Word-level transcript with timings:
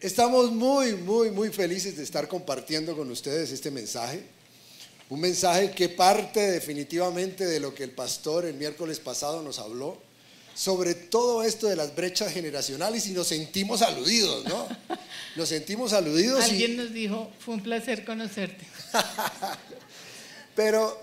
Estamos 0.00 0.50
muy, 0.50 0.94
muy, 0.94 1.30
muy 1.30 1.50
felices 1.50 1.96
de 1.96 2.02
estar 2.02 2.26
compartiendo 2.26 2.96
con 2.96 3.10
ustedes 3.10 3.52
este 3.52 3.70
mensaje. 3.70 4.22
Un 5.10 5.20
mensaje 5.20 5.72
que 5.72 5.90
parte 5.90 6.40
definitivamente 6.52 7.44
de 7.44 7.60
lo 7.60 7.74
que 7.74 7.84
el 7.84 7.90
pastor 7.90 8.46
el 8.46 8.54
miércoles 8.54 8.98
pasado 8.98 9.42
nos 9.42 9.58
habló 9.58 9.98
sobre 10.54 10.94
todo 10.94 11.42
esto 11.42 11.68
de 11.68 11.76
las 11.76 11.94
brechas 11.94 12.32
generacionales 12.32 13.06
y 13.06 13.12
nos 13.12 13.28
sentimos 13.28 13.82
aludidos, 13.82 14.44
¿no? 14.44 14.68
Nos 15.36 15.48
sentimos 15.48 15.92
aludidos. 15.92 16.42
Alguien 16.42 16.76
nos 16.76 16.92
dijo, 16.92 17.30
fue 17.38 17.54
un 17.54 17.62
placer 17.62 18.04
conocerte. 18.04 18.66
Pero 20.56 21.00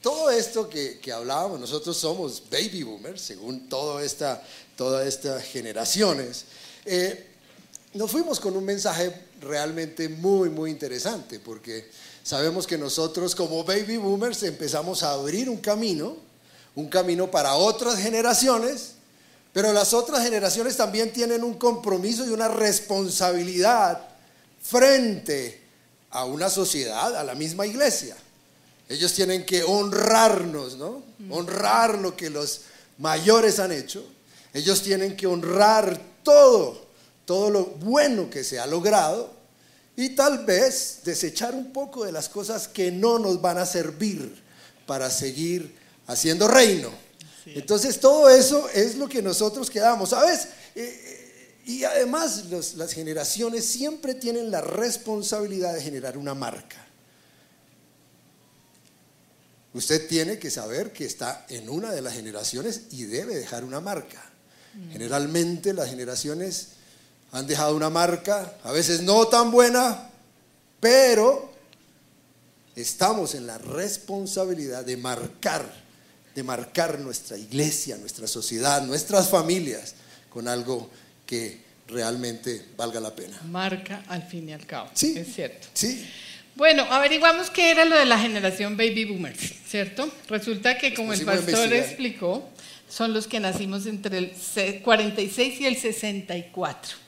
todo 0.00 0.30
esto 0.30 0.68
que, 0.68 1.00
hablábamos, 1.12 1.58
nosotros 1.58 1.96
somos 1.96 2.42
baby 2.48 2.84
boomers, 2.84 3.20
según 3.20 3.68
toda 3.68 4.04
esta, 4.04 4.42
todas 4.76 5.06
estas 5.06 5.42
generaciones. 5.42 6.44
Eh, 6.84 7.26
nos 7.94 8.10
fuimos 8.10 8.40
con 8.40 8.56
un 8.56 8.64
mensaje 8.64 9.12
realmente 9.40 10.08
muy, 10.08 10.50
muy 10.50 10.70
interesante, 10.70 11.40
porque 11.40 11.88
sabemos 12.22 12.66
que 12.66 12.76
nosotros 12.76 13.34
como 13.34 13.64
baby 13.64 13.96
boomers 13.96 14.42
empezamos 14.42 15.02
a 15.02 15.12
abrir 15.12 15.48
un 15.48 15.58
camino, 15.58 16.16
un 16.74 16.88
camino 16.88 17.30
para 17.30 17.54
otras 17.54 17.98
generaciones, 17.98 18.92
pero 19.52 19.72
las 19.72 19.94
otras 19.94 20.22
generaciones 20.22 20.76
también 20.76 21.12
tienen 21.12 21.42
un 21.42 21.54
compromiso 21.54 22.26
y 22.26 22.28
una 22.28 22.48
responsabilidad 22.48 24.00
frente 24.60 25.62
a 26.10 26.24
una 26.24 26.50
sociedad, 26.50 27.16
a 27.16 27.24
la 27.24 27.34
misma 27.34 27.66
iglesia. 27.66 28.16
Ellos 28.88 29.14
tienen 29.14 29.46
que 29.46 29.64
honrarnos, 29.64 30.76
¿no? 30.76 31.02
Honrar 31.30 31.98
lo 31.98 32.16
que 32.16 32.30
los 32.30 32.62
mayores 32.98 33.58
han 33.58 33.72
hecho. 33.72 34.04
Ellos 34.52 34.82
tienen 34.82 35.16
que 35.16 35.26
honrar 35.26 36.00
todo 36.22 36.85
todo 37.26 37.50
lo 37.50 37.64
bueno 37.66 38.30
que 38.30 38.42
se 38.42 38.58
ha 38.58 38.66
logrado 38.66 39.36
y 39.96 40.10
tal 40.10 40.46
vez 40.46 41.00
desechar 41.04 41.54
un 41.54 41.72
poco 41.72 42.04
de 42.04 42.12
las 42.12 42.28
cosas 42.28 42.68
que 42.68 42.90
no 42.90 43.18
nos 43.18 43.42
van 43.42 43.58
a 43.58 43.66
servir 43.66 44.42
para 44.86 45.10
seguir 45.10 45.74
haciendo 46.06 46.48
reino. 46.48 46.90
Entonces 47.46 48.00
todo 48.00 48.28
eso 48.28 48.68
es 48.70 48.96
lo 48.96 49.08
que 49.08 49.22
nosotros 49.22 49.70
quedamos, 49.70 50.10
¿sabes? 50.10 50.46
Eh, 50.74 50.84
eh, 50.84 51.62
y 51.64 51.84
además 51.84 52.44
las 52.76 52.92
generaciones 52.92 53.64
siempre 53.64 54.14
tienen 54.14 54.50
la 54.50 54.60
responsabilidad 54.60 55.74
de 55.74 55.82
generar 55.82 56.16
una 56.16 56.34
marca. 56.34 56.84
Usted 59.74 60.08
tiene 60.08 60.38
que 60.38 60.50
saber 60.50 60.92
que 60.92 61.04
está 61.04 61.44
en 61.48 61.68
una 61.68 61.92
de 61.92 62.02
las 62.02 62.14
generaciones 62.14 62.82
y 62.90 63.04
debe 63.04 63.34
dejar 63.34 63.64
una 63.64 63.80
marca. 63.80 64.24
Mm. 64.74 64.92
Generalmente 64.92 65.72
las 65.72 65.90
generaciones 65.90 66.68
han 67.32 67.46
dejado 67.46 67.76
una 67.76 67.90
marca, 67.90 68.54
a 68.62 68.72
veces 68.72 69.02
no 69.02 69.26
tan 69.26 69.50
buena, 69.50 70.10
pero 70.80 71.52
estamos 72.74 73.34
en 73.34 73.46
la 73.46 73.58
responsabilidad 73.58 74.84
de 74.84 74.96
marcar, 74.96 75.64
de 76.34 76.42
marcar 76.42 76.98
nuestra 76.98 77.36
iglesia, 77.36 77.96
nuestra 77.96 78.26
sociedad, 78.26 78.82
nuestras 78.82 79.28
familias 79.28 79.94
con 80.30 80.48
algo 80.48 80.90
que 81.24 81.64
realmente 81.88 82.66
valga 82.76 83.00
la 83.00 83.14
pena. 83.14 83.40
Marca 83.48 84.04
al 84.08 84.22
fin 84.26 84.48
y 84.48 84.52
al 84.52 84.66
cabo. 84.66 84.90
Sí. 84.94 85.14
Es 85.16 85.34
cierto. 85.34 85.68
Sí. 85.72 86.06
Bueno, 86.54 86.84
averiguamos 86.90 87.50
qué 87.50 87.70
era 87.70 87.84
lo 87.84 87.96
de 87.96 88.06
la 88.06 88.18
generación 88.18 88.76
baby 88.76 89.04
boomers, 89.04 89.54
¿cierto? 89.68 90.10
Resulta 90.28 90.78
que 90.78 90.94
como 90.94 91.12
el 91.12 91.22
pastor 91.24 91.72
explicó, 91.72 92.48
son 92.88 93.12
los 93.12 93.26
que 93.26 93.40
nacimos 93.40 93.84
entre 93.86 94.18
el 94.18 94.82
46 94.82 95.60
y 95.60 95.66
el 95.66 95.76
64. 95.76 97.05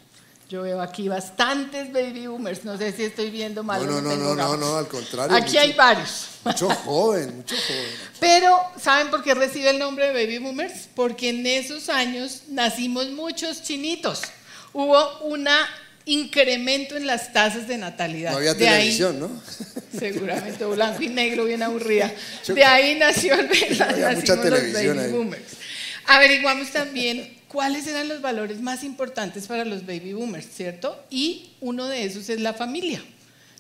Yo 0.49 0.63
veo 0.63 0.81
aquí 0.81 1.09
bastantes 1.09 1.93
baby 1.93 2.27
boomers, 2.27 2.65
no 2.65 2.79
sé 2.79 2.91
si 2.93 3.05
estoy 3.05 3.29
viendo 3.29 3.63
mal. 3.63 3.87
No, 3.87 4.01
no, 4.01 4.17
no, 4.17 4.35
no, 4.35 4.57
no, 4.57 4.79
al 4.79 4.89
contrario. 4.89 5.37
Aquí 5.37 5.59
hay 5.59 5.75
varios. 5.75 6.29
Mucho 6.43 6.71
joven, 6.87 7.37
mucho 7.37 7.55
joven. 7.55 7.91
Pero, 8.19 8.59
¿saben 8.81 9.11
por 9.11 9.23
qué 9.23 9.35
recibe 9.35 9.69
el 9.69 9.79
nombre 9.79 10.07
de 10.07 10.13
baby 10.15 10.39
boomers? 10.39 10.89
Porque 10.95 11.29
en 11.29 11.47
esos 11.47 11.91
años 11.91 12.45
nacimos 12.49 13.11
muchos 13.11 13.63
chinitos. 13.63 14.23
Hubo 14.73 15.19
un 15.19 15.47
incremento 16.07 16.97
en 16.97 17.07
las 17.07 17.31
tasas 17.35 17.69
de 17.69 17.77
natalidad. 17.77 18.31
No 18.31 18.39
había 18.39 18.57
televisión, 18.57 19.21
¿no? 19.21 19.31
Seguramente, 19.99 20.65
blanco 20.65 21.03
y 21.03 21.09
negro, 21.09 21.45
bien 21.45 21.63
aburrida. 21.63 22.11
De 22.47 22.65
ahí 22.65 22.95
nació 22.99 23.35
el, 23.35 23.49
no 23.49 24.15
mucha 24.17 24.41
televisión 24.41 24.97
los 24.97 25.05
baby 25.05 25.13
boomers. 25.13 25.43
Averiguamos 26.07 26.71
también 26.71 27.38
cuáles 27.49 27.87
eran 27.87 28.09
los 28.09 28.21
valores 28.21 28.61
más 28.61 28.85
importantes 28.85 29.47
para 29.47 29.65
los 29.65 29.85
baby 29.85 30.13
boomers, 30.13 30.47
¿cierto? 30.55 30.97
Y 31.11 31.51
uno 31.61 31.87
de 31.87 32.05
esos 32.05 32.29
es 32.29 32.41
la 32.41 32.55
familia. 32.55 33.03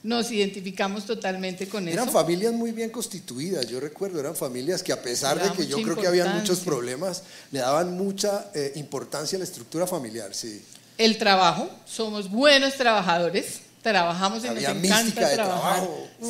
Nos 0.04 0.30
identificamos 0.30 1.06
totalmente 1.06 1.68
con 1.68 1.88
eso. 1.88 2.00
Eran 2.00 2.12
familias 2.12 2.52
muy 2.52 2.70
bien 2.70 2.90
constituidas, 2.90 3.66
yo 3.66 3.80
recuerdo, 3.80 4.20
eran 4.20 4.36
familias 4.36 4.82
que 4.82 4.92
a 4.92 5.02
pesar 5.02 5.42
de 5.42 5.50
que 5.56 5.66
yo 5.66 5.82
creo 5.82 5.96
que 5.96 6.06
había 6.06 6.26
muchos 6.26 6.60
problemas, 6.60 7.24
le 7.50 7.58
daban 7.58 7.96
mucha 7.96 8.50
eh, 8.54 8.72
importancia 8.76 9.36
a 9.36 9.40
la 9.40 9.44
estructura 9.44 9.86
familiar, 9.86 10.32
sí. 10.34 10.62
El 10.98 11.18
trabajo, 11.18 11.68
somos 11.84 12.30
buenos 12.30 12.74
trabajadores, 12.74 13.60
trabajamos 13.82 14.44
en 14.44 14.54
nos 14.54 14.62
encanta 14.64 15.32
trabajar. 15.32 15.88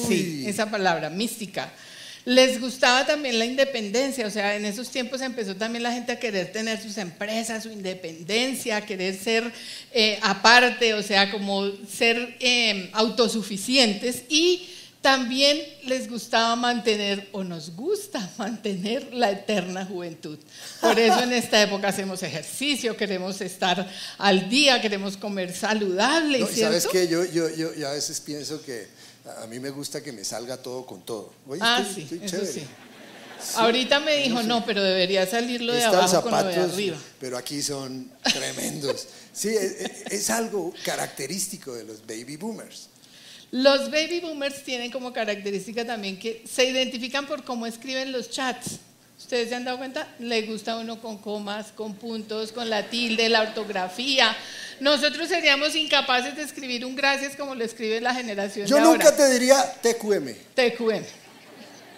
Sí, 0.08 0.44
esa 0.46 0.70
palabra, 0.70 1.10
mística. 1.10 1.70
Les 2.28 2.60
gustaba 2.60 3.06
también 3.06 3.38
la 3.38 3.46
independencia, 3.46 4.26
o 4.26 4.30
sea, 4.30 4.54
en 4.54 4.66
esos 4.66 4.90
tiempos 4.90 5.22
empezó 5.22 5.56
también 5.56 5.82
la 5.82 5.94
gente 5.94 6.12
a 6.12 6.18
querer 6.18 6.52
tener 6.52 6.78
sus 6.78 6.98
empresas, 6.98 7.62
su 7.62 7.70
independencia, 7.70 8.76
a 8.76 8.80
querer 8.84 9.18
ser 9.18 9.50
eh, 9.92 10.18
aparte, 10.20 10.92
o 10.92 11.02
sea, 11.02 11.30
como 11.30 11.70
ser 11.90 12.36
em, 12.40 12.90
autosuficientes 12.92 14.24
y 14.28 14.68
también 15.00 15.58
les 15.86 16.06
gustaba 16.06 16.54
mantener, 16.54 17.30
o 17.32 17.42
nos 17.44 17.74
gusta 17.74 18.30
mantener, 18.36 19.14
la 19.14 19.30
eterna 19.30 19.86
juventud. 19.86 20.38
Por 20.82 20.98
eso 20.98 21.20
en 21.22 21.32
esta 21.32 21.62
época 21.62 21.88
hacemos 21.88 22.22
ejercicio, 22.22 22.94
queremos 22.94 23.40
estar 23.40 23.90
al 24.18 24.50
día, 24.50 24.82
queremos 24.82 25.16
comer 25.16 25.56
saludable. 25.56 26.40
No, 26.40 26.46
¿Sabes 26.46 26.86
qué? 26.92 27.08
Yo, 27.08 27.24
yo, 27.24 27.48
yo, 27.56 27.74
yo 27.74 27.88
a 27.88 27.92
veces 27.92 28.20
pienso 28.20 28.60
que 28.60 28.86
a 29.42 29.46
mí 29.46 29.58
me 29.60 29.70
gusta 29.70 30.02
que 30.02 30.12
me 30.12 30.24
salga 30.24 30.56
todo 30.56 30.86
con 30.86 31.02
todo. 31.02 31.32
ah, 31.60 31.84
sí, 31.94 32.08
eso 32.22 32.44
sí. 32.44 32.64
Ahorita 33.54 34.00
me 34.00 34.16
dijo, 34.16 34.42
no, 34.42 34.64
pero 34.64 34.82
debería 34.82 35.26
salirlo 35.26 35.72
de 35.72 35.84
abajo 35.84 36.22
con 36.22 36.32
lo 36.32 36.44
de 36.44 36.56
arriba. 36.56 36.96
Pero 37.20 37.38
aquí 37.38 37.62
son 37.62 38.10
tremendos. 38.22 39.06
Sí, 39.32 39.50
es, 40.10 40.30
algo 40.30 40.72
característico 40.84 41.72
de 41.74 41.84
los 41.84 42.04
baby 42.04 42.36
boomers. 42.36 42.88
Los 43.50 43.90
baby 43.90 44.20
boomers 44.20 44.64
tienen 44.64 44.90
como 44.90 45.12
característica 45.12 45.86
también 45.86 46.18
que 46.18 46.44
se 46.50 46.64
identifican 46.64 47.26
por 47.26 47.44
cómo 47.44 47.66
escriben 47.66 48.12
los 48.12 48.30
chats. 48.30 48.80
¿Ustedes 49.18 49.48
se 49.48 49.56
han 49.56 49.64
dado 49.64 49.78
cuenta? 49.78 50.06
Le 50.20 50.42
gusta 50.42 50.76
uno 50.76 51.00
con 51.00 51.18
comas, 51.18 51.72
con 51.72 51.96
puntos, 51.96 52.52
con 52.52 52.70
la 52.70 52.88
tilde, 52.88 53.28
la 53.28 53.42
ortografía. 53.42 54.34
Nosotros 54.80 55.28
seríamos 55.28 55.74
incapaces 55.74 56.36
de 56.36 56.42
escribir 56.42 56.84
un 56.86 56.94
gracias 56.94 57.34
como 57.34 57.56
lo 57.56 57.64
escribe 57.64 58.00
la 58.00 58.14
generación 58.14 58.66
Yo 58.68 58.78
nunca 58.80 59.14
te 59.14 59.28
diría 59.28 59.60
TQM. 59.82 60.34
TQM. 60.54 61.04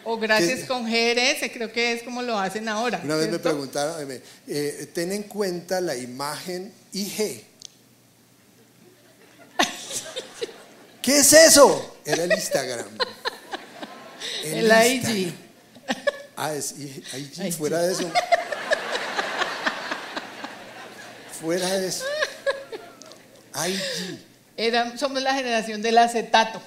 O 0.05 0.19
gracias 0.19 0.65
con 0.65 0.87
GRS, 0.87 1.51
creo 1.53 1.71
que 1.71 1.93
es 1.93 2.03
como 2.03 2.23
lo 2.23 2.39
hacen 2.39 2.67
ahora. 2.71 3.03
Una 3.05 3.17
vez 3.17 3.29
me 3.29 3.39
preguntaron, 3.39 4.11
eh, 4.11 4.23
eh, 4.49 4.89
ten 4.95 5.13
en 5.13 5.25
cuenta 5.25 5.79
la 5.83 5.95
imagen 5.95 6.73
IG. 6.95 7.45
¿Qué 11.03 11.19
es 11.19 11.31
eso? 11.35 11.99
Era 12.07 12.25
el 12.25 12.33
Instagram. 12.33 12.87
El, 14.43 14.67
IG. 14.67 15.35
Ah, 16.43 16.55
es 16.55 16.75
IG, 16.79 17.53
fuera 17.53 17.83
de 17.83 17.93
eso. 17.93 18.11
fuera 21.39 21.69
de 21.69 21.89
eso. 21.89 22.07
IG. 24.57 24.99
somos 24.99 25.21
la 25.23 25.35
generación 25.35 25.83
del 25.83 25.99
acetato. 25.99 26.63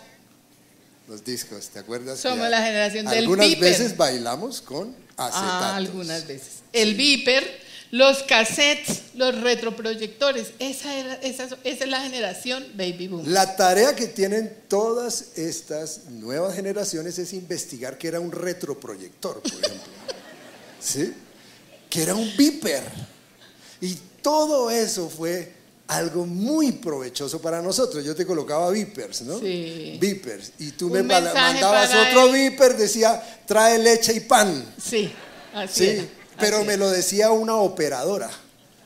Los 1.08 1.26
discos, 1.26 1.70
¿te 1.70 1.80
acuerdas? 1.80 2.20
Somos 2.20 2.48
la 2.52 2.62
generación 2.62 3.08
del 3.08 3.24
Algunas 3.24 3.60
veces 3.60 3.98
bailamos 3.98 4.62
con 4.62 4.96
acetato. 5.18 5.66
Ah, 5.66 5.76
algunas 5.76 6.28
veces. 6.28 6.60
El 6.72 6.94
viper, 6.94 7.63
los 7.94 8.24
cassettes, 8.24 9.04
los 9.14 9.40
retroproyectores. 9.40 10.54
Esa, 10.58 10.98
esa, 11.18 11.44
esa, 11.44 11.58
es 11.64 11.88
la 11.88 12.02
generación 12.02 12.66
baby 12.74 13.08
boom. 13.08 13.24
La 13.28 13.56
tarea 13.56 13.96
que 13.96 14.08
tienen 14.08 14.52
todas 14.68 15.38
estas 15.38 16.06
nuevas 16.10 16.56
generaciones 16.56 17.20
es 17.20 17.34
investigar 17.34 18.00
qué 18.00 18.08
era 18.08 18.20
un 18.20 18.32
retroproyector, 18.32 19.44
por 19.44 19.52
ejemplo. 19.52 19.94
¿Sí? 20.80 21.14
Que 21.88 22.02
era 22.02 22.16
un 22.16 22.36
viper. 22.36 22.82
Y 23.80 23.96
todo 24.24 24.72
eso 24.72 25.08
fue 25.08 25.54
algo 25.86 26.26
muy 26.26 26.72
provechoso 26.72 27.40
para 27.40 27.62
nosotros. 27.62 28.04
Yo 28.04 28.16
te 28.16 28.26
colocaba 28.26 28.72
Vipers, 28.72 29.22
¿no? 29.22 29.38
Sí. 29.38 30.00
Vipers. 30.02 30.54
Y 30.58 30.72
tú 30.72 30.90
me 30.90 31.04
mandabas 31.04 31.92
otro 31.94 32.32
Viper, 32.32 32.76
decía, 32.76 33.22
trae 33.46 33.78
leche 33.78 34.14
y 34.16 34.22
pan. 34.22 34.74
Sí, 34.84 35.12
así 35.54 36.00
sí. 36.00 36.10
Pero 36.40 36.64
me 36.64 36.78
lo 36.78 36.90
decía 36.90 37.32
una 37.32 37.56
operadora. 37.56 38.30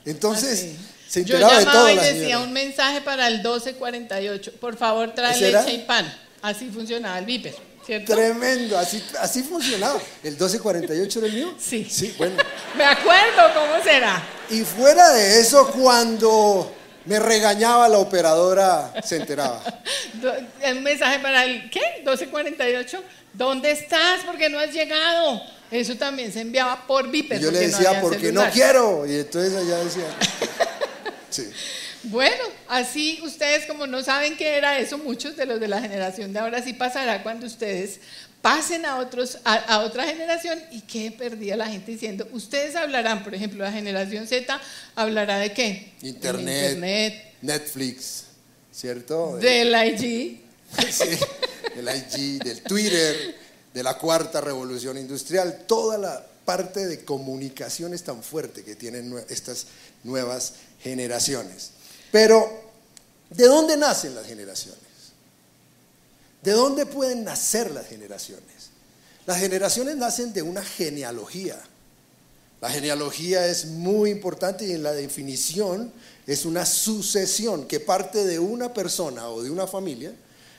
Entonces, 0.05 0.73
Se 1.09 1.23
Yo 1.23 1.35
enteraba 1.35 1.53
de 1.59 1.65
llamaba 1.65 1.79
todo 1.79 1.89
y 1.89 1.95
la 1.95 2.03
decía 2.03 2.19
señora. 2.21 2.39
un 2.43 2.53
mensaje 2.53 3.01
para 3.01 3.27
el 3.27 3.35
1248. 3.35 4.51
Por 4.59 4.77
favor, 4.77 5.13
trae 5.15 5.35
¿Ese 5.35 5.49
era? 5.49 5.61
leche 5.63 5.73
y 5.75 5.79
pan. 5.85 6.13
Así 6.41 6.69
funcionaba 6.69 7.17
el 7.19 7.25
viper, 7.25 7.55
¿cierto? 7.85 8.13
Tremendo, 8.13 8.77
así, 8.77 9.03
así 9.19 9.41
funcionaba. 9.43 9.99
¿El 10.23 10.31
1248 10.31 11.19
era 11.19 11.27
el 11.27 11.33
mío? 11.33 11.55
Sí. 11.59 11.87
Sí, 11.89 12.13
bueno. 12.17 12.35
Me 12.77 12.83
acuerdo, 12.85 13.41
¿cómo 13.53 13.81
será? 13.83 14.21
Y 14.49 14.61
fuera 14.61 15.11
de 15.13 15.39
eso, 15.39 15.67
cuando 15.71 16.73
me 17.05 17.19
regañaba 17.19 17.87
la 17.87 17.99
operadora, 17.99 18.93
se 19.03 19.15
enteraba. 19.15 19.61
Un 20.71 20.83
mensaje 20.83 21.19
para 21.19 21.45
el, 21.45 21.69
¿qué? 21.69 21.81
1248. 21.99 23.01
¿Dónde 23.33 23.71
estás? 23.71 24.23
¿Por 24.25 24.37
qué 24.37 24.49
no 24.49 24.59
has 24.59 24.71
llegado? 24.73 25.41
Eso 25.69 25.95
también 25.95 26.31
se 26.31 26.41
enviaba 26.41 26.87
por 26.87 27.09
viper. 27.09 27.39
Y 27.39 27.43
yo 27.43 27.51
le 27.51 27.67
no 27.67 27.77
decía, 27.77 28.01
porque 28.01 28.31
no 28.31 28.49
quiero. 28.51 29.05
Y 29.05 29.15
entonces 29.15 29.53
ella 29.53 29.77
decía, 29.79 30.05
sí. 31.29 31.49
Bueno, 32.03 32.43
así 32.69 33.19
ustedes 33.23 33.65
como 33.65 33.85
no 33.85 34.01
saben 34.01 34.37
qué 34.37 34.57
era 34.57 34.79
eso, 34.79 34.97
muchos 34.97 35.35
de 35.35 35.45
los 35.45 35.59
de 35.59 35.67
la 35.67 35.81
generación 35.81 36.31
de 36.31 36.39
ahora 36.39 36.61
sí 36.63 36.73
pasará 36.73 37.21
cuando 37.21 37.45
ustedes 37.45 37.99
pasen 38.41 38.85
a 38.85 38.97
otros 38.97 39.39
a, 39.43 39.55
a 39.55 39.79
otra 39.79 40.05
generación 40.05 40.57
y 40.71 40.81
qué 40.81 41.11
perdía 41.11 41.57
la 41.57 41.67
gente 41.67 41.91
diciendo, 41.91 42.27
ustedes 42.31 42.75
hablarán, 42.75 43.23
por 43.23 43.35
ejemplo, 43.35 43.63
la 43.63 43.71
generación 43.71 44.25
Z 44.27 44.61
hablará 44.95 45.39
de 45.39 45.51
qué? 45.51 45.91
Internet, 46.01 46.63
internet, 46.63 47.33
Netflix, 47.41 48.23
¿cierto? 48.71 49.37
del 49.37 49.75
IG, 49.75 50.39
Sí, 50.89 51.09
del 51.75 51.89
IG, 51.89 52.43
del 52.43 52.61
Twitter, 52.61 53.35
de 53.77 53.83
la 53.83 53.99
cuarta 53.99 54.41
revolución 54.41 54.97
industrial, 54.97 55.65
toda 55.67 55.99
la 55.99 56.25
parte 56.45 56.87
de 56.87 57.05
comunicaciones 57.05 58.03
tan 58.03 58.23
fuerte 58.23 58.63
que 58.63 58.75
tienen 58.75 59.23
estas 59.29 59.67
nuevas 60.03 60.53
generaciones. 60.81 61.73
Pero, 62.11 62.49
¿de 63.29 63.45
dónde 63.45 63.77
nacen 63.77 64.15
las 64.15 64.25
generaciones? 64.25 64.81
¿De 66.41 66.53
dónde 66.53 66.87
pueden 66.87 67.23
nacer 67.23 67.69
las 67.69 67.85
generaciones? 67.85 68.71
Las 69.27 69.37
generaciones 69.37 69.95
nacen 69.95 70.33
de 70.33 70.41
una 70.41 70.63
genealogía. 70.63 71.61
La 72.59 72.71
genealogía 72.71 73.45
es 73.45 73.65
muy 73.65 74.09
importante 74.09 74.65
y 74.65 74.71
en 74.71 74.81
la 74.81 74.93
definición 74.93 75.93
es 76.25 76.45
una 76.45 76.65
sucesión 76.65 77.67
que 77.67 77.79
parte 77.79 78.25
de 78.25 78.39
una 78.39 78.73
persona 78.73 79.29
o 79.29 79.43
de 79.43 79.51
una 79.51 79.67
familia. 79.67 80.15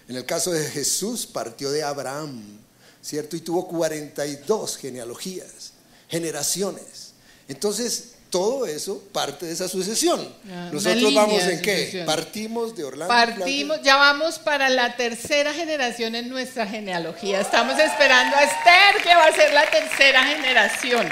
En 0.06 0.14
el 0.14 0.24
caso 0.24 0.52
de 0.52 0.64
Jesús 0.66 1.26
partió 1.26 1.72
de 1.72 1.82
Abraham, 1.82 2.67
¿cierto? 3.08 3.36
Y 3.36 3.40
tuvo 3.40 3.66
42 3.66 4.76
genealogías, 4.76 5.72
generaciones. 6.10 7.14
Entonces, 7.48 8.10
todo 8.28 8.66
eso 8.66 9.02
parte 9.12 9.46
de 9.46 9.52
esa 9.52 9.66
sucesión. 9.66 10.28
Ah, 10.50 10.68
Nosotros 10.70 11.14
vamos 11.14 11.42
en 11.44 11.62
qué? 11.62 12.02
Partimos 12.04 12.76
de 12.76 12.84
Orlando. 12.84 13.08
Partimos, 13.08 13.80
ya 13.82 13.96
vamos 13.96 14.38
para 14.38 14.68
la 14.68 14.94
tercera 14.94 15.54
generación 15.54 16.14
en 16.16 16.28
nuestra 16.28 16.66
genealogía. 16.66 17.40
Estamos 17.40 17.78
esperando 17.78 18.36
a 18.36 18.42
Esther, 18.42 19.02
que 19.02 19.14
va 19.14 19.24
a 19.24 19.32
ser 19.32 19.54
la 19.54 19.70
tercera 19.70 20.24
generación 20.26 21.10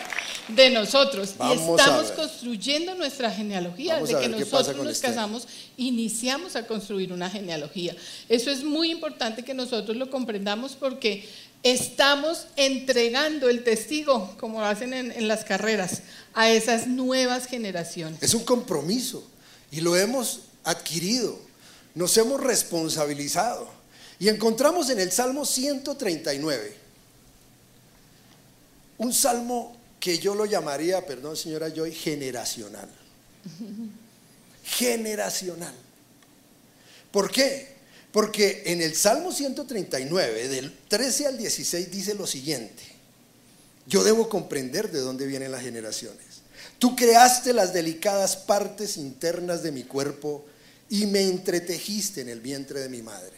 de 0.49 0.71
nosotros. 0.71 1.35
Vamos 1.39 1.57
y 1.57 1.71
estamos 1.81 2.13
construyendo 2.13 2.95
nuestra 2.95 3.31
genealogía. 3.31 3.95
Vamos 3.95 4.11
Desde 4.11 4.23
que 4.23 4.29
nosotros 4.29 4.77
nos 4.77 4.99
casamos, 4.99 5.49
iniciamos 5.77 6.57
a 6.57 6.67
construir 6.67 7.13
una 7.13 7.29
genealogía. 7.31 7.97
Eso 8.29 8.51
es 8.51 8.63
muy 8.63 8.91
importante 8.91 9.43
que 9.43 9.55
nosotros 9.55 9.97
lo 9.97 10.11
comprendamos 10.11 10.73
porque 10.73 11.29
estamos 11.73 12.47
entregando 12.57 13.49
el 13.49 13.65
testigo, 13.65 14.35
como 14.39 14.61
lo 14.61 14.67
hacen 14.67 14.95
en, 14.95 15.13
en 15.13 15.29
las 15.29 15.45
carreras, 15.45 16.03
a 16.35 16.51
esas 16.51 16.87
nuevas 16.87 17.47
generaciones. 17.47 18.23
Es 18.23 18.35
un 18.35 18.45
compromiso 18.45 19.27
y 19.71 19.81
lo 19.81 19.97
hemos 19.97 20.43
adquirido, 20.65 21.39
nos 21.95 22.17
hemos 22.17 22.41
responsabilizado. 22.41 23.69
Y 24.19 24.29
encontramos 24.29 24.89
en 24.91 25.01
el 25.01 25.13
Salmo 25.13 25.45
139 25.45 26.87
un 28.99 29.13
salmo 29.13 29.77
que 30.01 30.19
yo 30.19 30.35
lo 30.35 30.47
llamaría, 30.47 31.05
perdón 31.05 31.37
señora 31.37 31.69
Joy, 31.69 31.93
generacional. 31.93 32.89
Generacional. 34.65 35.75
¿Por 37.13 37.31
qué? 37.31 37.76
Porque 38.17 38.63
en 38.65 38.81
el 38.81 38.95
Salmo 38.97 39.31
139, 39.31 40.49
del 40.49 40.75
13 40.89 41.27
al 41.27 41.37
16, 41.37 41.91
dice 41.91 42.15
lo 42.15 42.27
siguiente. 42.27 42.83
Yo 43.87 44.03
debo 44.05 44.31
comprender 44.31 44.91
de 44.91 45.01
dónde 45.01 45.27
vienen 45.27 45.53
las 45.53 45.61
generaciones. 45.61 46.25
Tú 46.79 46.97
creaste 46.97 47.53
las 47.53 47.75
delicadas 47.75 48.39
partes 48.39 48.97
internas 48.97 49.63
de 49.63 49.71
mi 49.71 49.83
cuerpo 49.85 50.47
y 50.89 51.05
me 51.05 51.25
entretejiste 51.29 52.23
en 52.23 52.31
el 52.31 52.41
vientre 52.41 52.81
de 52.81 52.89
mi 52.89 53.03
madre. 53.03 53.35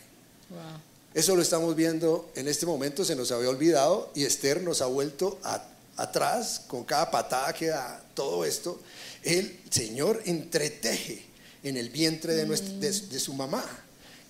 Wow. 0.48 0.60
Eso 1.12 1.34
lo 1.34 1.42
estamos 1.42 1.74
viendo 1.74 2.30
en 2.36 2.46
este 2.46 2.64
momento, 2.64 3.04
se 3.04 3.16
nos 3.16 3.32
había 3.32 3.48
olvidado 3.50 4.12
y 4.14 4.22
Esther 4.26 4.62
nos 4.62 4.80
ha 4.80 4.86
vuelto 4.86 5.40
a- 5.42 5.66
atrás 5.96 6.60
con 6.68 6.84
cada 6.84 7.10
patada 7.10 7.52
que 7.52 7.66
da 7.66 8.00
todo 8.14 8.44
esto. 8.44 8.80
El 9.24 9.58
Señor 9.70 10.22
entreteje 10.24 11.26
en 11.64 11.76
el 11.76 11.90
vientre 11.90 12.34
de, 12.36 12.46
nuestra- 12.46 12.74
de- 12.74 12.92
de 12.92 13.18
su 13.18 13.34
mamá. 13.34 13.64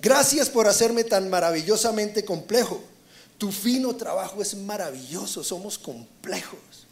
Gracias 0.01 0.49
por 0.49 0.69
hacerme 0.69 1.05
tan 1.05 1.29
maravillosamente 1.29 2.25
complejo. 2.25 2.81
Tu 3.37 3.53
fino 3.53 3.95
trabajo 3.97 4.43
es 4.43 4.55
maravilloso, 4.55 5.43
somos 5.43 5.79
complejos. 5.79 6.87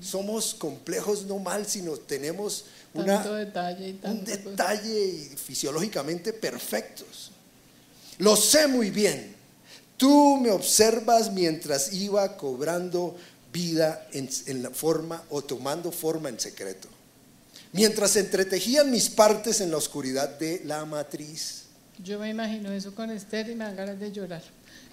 Somos 0.00 0.54
complejos 0.54 1.24
no 1.24 1.38
mal, 1.38 1.66
sino 1.66 1.96
tenemos 1.96 2.66
una, 2.92 3.22
detalle 3.22 3.88
y 3.88 4.00
un 4.02 4.18
cosa. 4.20 4.36
detalle 4.36 5.06
y 5.06 5.36
fisiológicamente 5.36 6.32
perfectos. 6.34 7.30
Lo 8.18 8.36
sé 8.36 8.66
muy 8.66 8.90
bien. 8.90 9.34
Tú 9.96 10.36
me 10.36 10.50
observas 10.50 11.32
mientras 11.32 11.92
iba 11.94 12.36
cobrando 12.36 13.16
vida 13.52 14.06
en, 14.12 14.28
en 14.46 14.62
la 14.62 14.70
forma 14.70 15.22
o 15.30 15.40
tomando 15.40 15.90
forma 15.90 16.28
en 16.28 16.38
secreto. 16.38 16.88
Mientras 17.72 18.16
entretejían 18.16 18.90
mis 18.90 19.08
partes 19.08 19.60
en 19.60 19.70
la 19.70 19.78
oscuridad 19.78 20.28
de 20.38 20.60
la 20.64 20.84
matriz. 20.84 21.63
Yo 22.02 22.18
me 22.18 22.28
imagino 22.30 22.72
eso 22.72 22.94
con 22.94 23.10
Esther 23.10 23.48
y 23.50 23.54
me 23.54 23.64
dan 23.64 23.76
ganas 23.76 24.00
de 24.00 24.10
llorar. 24.12 24.42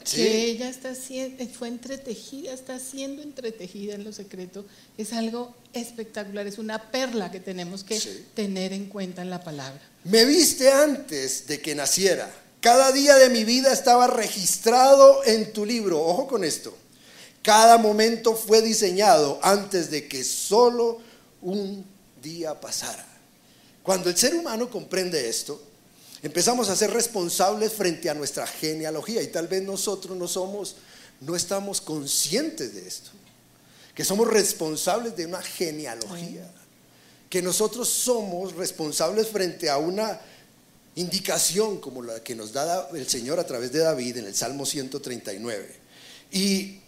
Sí. 0.04 0.18
Que 0.18 0.46
ella 0.46 0.70
está 0.70 0.96
siendo, 0.96 1.46
fue 1.48 1.68
entretejida, 1.68 2.54
está 2.54 2.80
siendo 2.80 3.22
entretejida 3.22 3.96
en 3.96 4.04
lo 4.04 4.12
secreto, 4.14 4.66
es 4.98 5.14
algo 5.14 5.56
espectacular, 5.74 6.48
es 6.48 6.58
una 6.58 6.92
perla 6.92 7.32
que 7.32 7.40
tenemos 7.40 7.84
que 7.84 8.00
Sí. 8.00 8.26
tener 8.34 8.74
en 8.74 8.86
cuenta 8.88 9.22
en 9.22 9.30
la 9.30 9.44
palabra. 9.44 9.80
Me 10.04 10.26
viste 10.26 10.72
antes 10.72 11.48
de 11.48 11.60
que 11.62 11.76
naciera. 11.76 12.32
Cada 12.62 12.92
día 12.92 13.16
de 13.16 13.30
mi 13.30 13.44
vida 13.44 13.72
estaba 13.74 14.08
registrado 14.08 15.24
en 15.26 15.52
tu 15.54 15.66
libro. 15.66 16.00
Ojo 16.04 16.28
con 16.28 16.44
esto. 16.44 16.76
Cada 17.42 17.78
momento 17.80 18.36
fue 18.36 18.62
diseñado 18.62 19.40
antes 19.42 19.90
de 19.90 20.08
que 20.08 20.24
solo 20.24 21.00
un 21.42 21.84
día 22.22 22.60
pasara. 22.60 23.06
Cuando 23.82 24.10
el 24.10 24.18
ser 24.18 24.36
humano 24.36 24.70
comprende 24.70 25.28
esto, 25.28 25.60
empezamos 26.24 26.70
a 26.70 26.76
ser 26.76 26.92
responsables 26.92 27.74
frente 27.74 28.10
a 28.10 28.14
nuestra 28.14 28.46
genealogía 28.46 29.22
y 29.22 29.28
tal 29.28 29.48
vez 29.48 29.64
nosotros 29.64 30.18
no 30.18 30.28
somos, 30.28 30.76
no 31.20 31.36
estamos 31.36 31.82
conscientes 31.82 32.76
de 32.76 32.88
esto, 32.88 33.12
que 33.96 34.06
somos 34.06 34.28
responsables 34.28 35.16
de 35.16 35.26
una 35.26 35.42
genealogía, 35.42 36.50
que 37.30 37.42
nosotros 37.42 37.90
somos 37.90 38.56
responsables 38.56 39.28
frente 39.28 39.70
a 39.70 39.78
una 39.78 40.20
indicación 40.96 41.80
como 41.80 42.02
la 42.04 42.22
que 42.22 42.36
nos 42.36 42.52
da 42.52 42.90
el 42.94 43.08
Señor 43.08 43.40
a 43.40 43.46
través 43.46 43.72
de 43.72 43.80
David 43.80 44.18
en 44.18 44.26
el 44.26 44.36
Salmo 44.36 44.66
139. 44.66 45.76
Y 46.32 46.80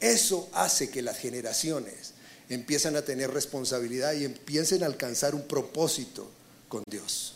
eso 0.00 0.48
hace 0.52 0.90
que 0.90 1.02
las 1.02 1.18
generaciones 1.18 2.12
empiezan 2.48 2.96
a 2.96 3.02
tener 3.02 3.30
responsabilidad 3.30 4.12
y 4.12 4.24
empiecen 4.24 4.82
a 4.82 4.86
alcanzar 4.86 5.34
un 5.34 5.42
propósito 5.42 6.28
con 6.68 6.82
Dios. 6.88 7.34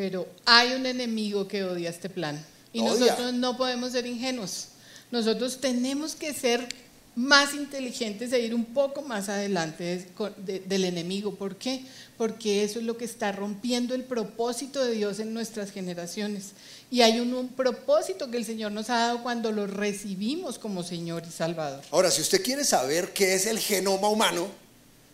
Pero 0.00 0.26
hay 0.46 0.72
un 0.72 0.86
enemigo 0.86 1.46
que 1.46 1.62
odia 1.62 1.90
este 1.90 2.08
plan 2.08 2.42
y 2.72 2.80
Odia. 2.80 2.90
nosotros 2.92 3.34
no 3.34 3.58
podemos 3.58 3.92
ser 3.92 4.06
ingenuos. 4.06 4.68
Nosotros 5.10 5.60
tenemos 5.60 6.14
que 6.14 6.32
ser 6.32 6.66
más 7.14 7.52
inteligentes 7.52 8.32
e 8.32 8.40
ir 8.40 8.54
un 8.54 8.64
poco 8.64 9.02
más 9.02 9.28
adelante 9.28 9.84
de- 9.84 10.06
de- 10.38 10.60
del 10.60 10.84
enemigo. 10.86 11.34
¿Por 11.34 11.56
qué? 11.56 11.82
Porque 12.16 12.64
eso 12.64 12.78
es 12.78 12.86
lo 12.86 12.96
que 12.96 13.04
está 13.04 13.30
rompiendo 13.32 13.94
el 13.94 14.04
propósito 14.04 14.82
de 14.82 14.92
Dios 14.92 15.20
en 15.20 15.34
nuestras 15.34 15.70
generaciones. 15.70 16.52
Y 16.90 17.02
hay 17.02 17.20
un, 17.20 17.34
un 17.34 17.48
propósito 17.48 18.30
que 18.30 18.38
el 18.38 18.46
Señor 18.46 18.72
nos 18.72 18.88
ha 18.88 18.96
dado 19.00 19.22
cuando 19.22 19.52
lo 19.52 19.66
recibimos 19.66 20.58
como 20.58 20.82
Señor 20.82 21.24
y 21.28 21.30
Salvador. 21.30 21.82
Ahora, 21.90 22.10
si 22.10 22.22
usted 22.22 22.42
quiere 22.42 22.64
saber 22.64 23.12
qué 23.12 23.34
es 23.34 23.44
el 23.44 23.58
genoma 23.58 24.08
humano, 24.08 24.48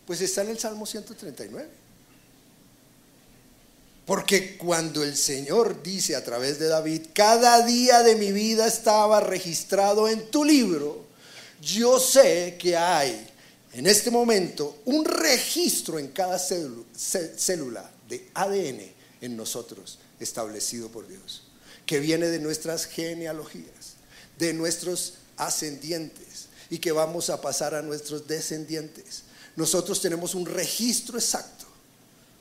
pues 0.06 0.20
está 0.20 0.42
en 0.42 0.50
el 0.50 0.58
Salmo 0.60 0.86
139. 0.86 1.66
Porque 4.06 4.56
cuando 4.56 5.02
el 5.02 5.16
Señor 5.16 5.82
dice 5.82 6.14
a 6.14 6.22
través 6.24 6.58
de 6.60 6.68
David, 6.68 7.06
cada 7.12 7.66
día 7.66 8.02
de 8.04 8.14
mi 8.14 8.30
vida 8.32 8.66
estaba 8.66 9.20
registrado 9.20 10.08
en 10.08 10.30
tu 10.30 10.44
libro, 10.44 11.04
yo 11.60 11.98
sé 11.98 12.56
que 12.58 12.76
hay 12.76 13.26
en 13.72 13.86
este 13.86 14.10
momento 14.12 14.78
un 14.84 15.04
registro 15.04 15.98
en 15.98 16.08
cada 16.08 16.38
célu- 16.38 16.84
cé- 16.96 17.34
célula 17.36 17.90
de 18.08 18.28
ADN 18.34 18.94
en 19.22 19.36
nosotros 19.36 19.98
establecido 20.20 20.88
por 20.88 21.08
Dios, 21.08 21.42
que 21.84 21.98
viene 21.98 22.28
de 22.28 22.38
nuestras 22.38 22.84
genealogías, 22.86 23.96
de 24.38 24.52
nuestros 24.54 25.14
ascendientes 25.36 26.46
y 26.70 26.78
que 26.78 26.92
vamos 26.92 27.28
a 27.28 27.40
pasar 27.40 27.74
a 27.74 27.82
nuestros 27.82 28.28
descendientes. 28.28 29.22
Nosotros 29.56 30.00
tenemos 30.00 30.34
un 30.34 30.46
registro 30.46 31.18
exacto, 31.18 31.55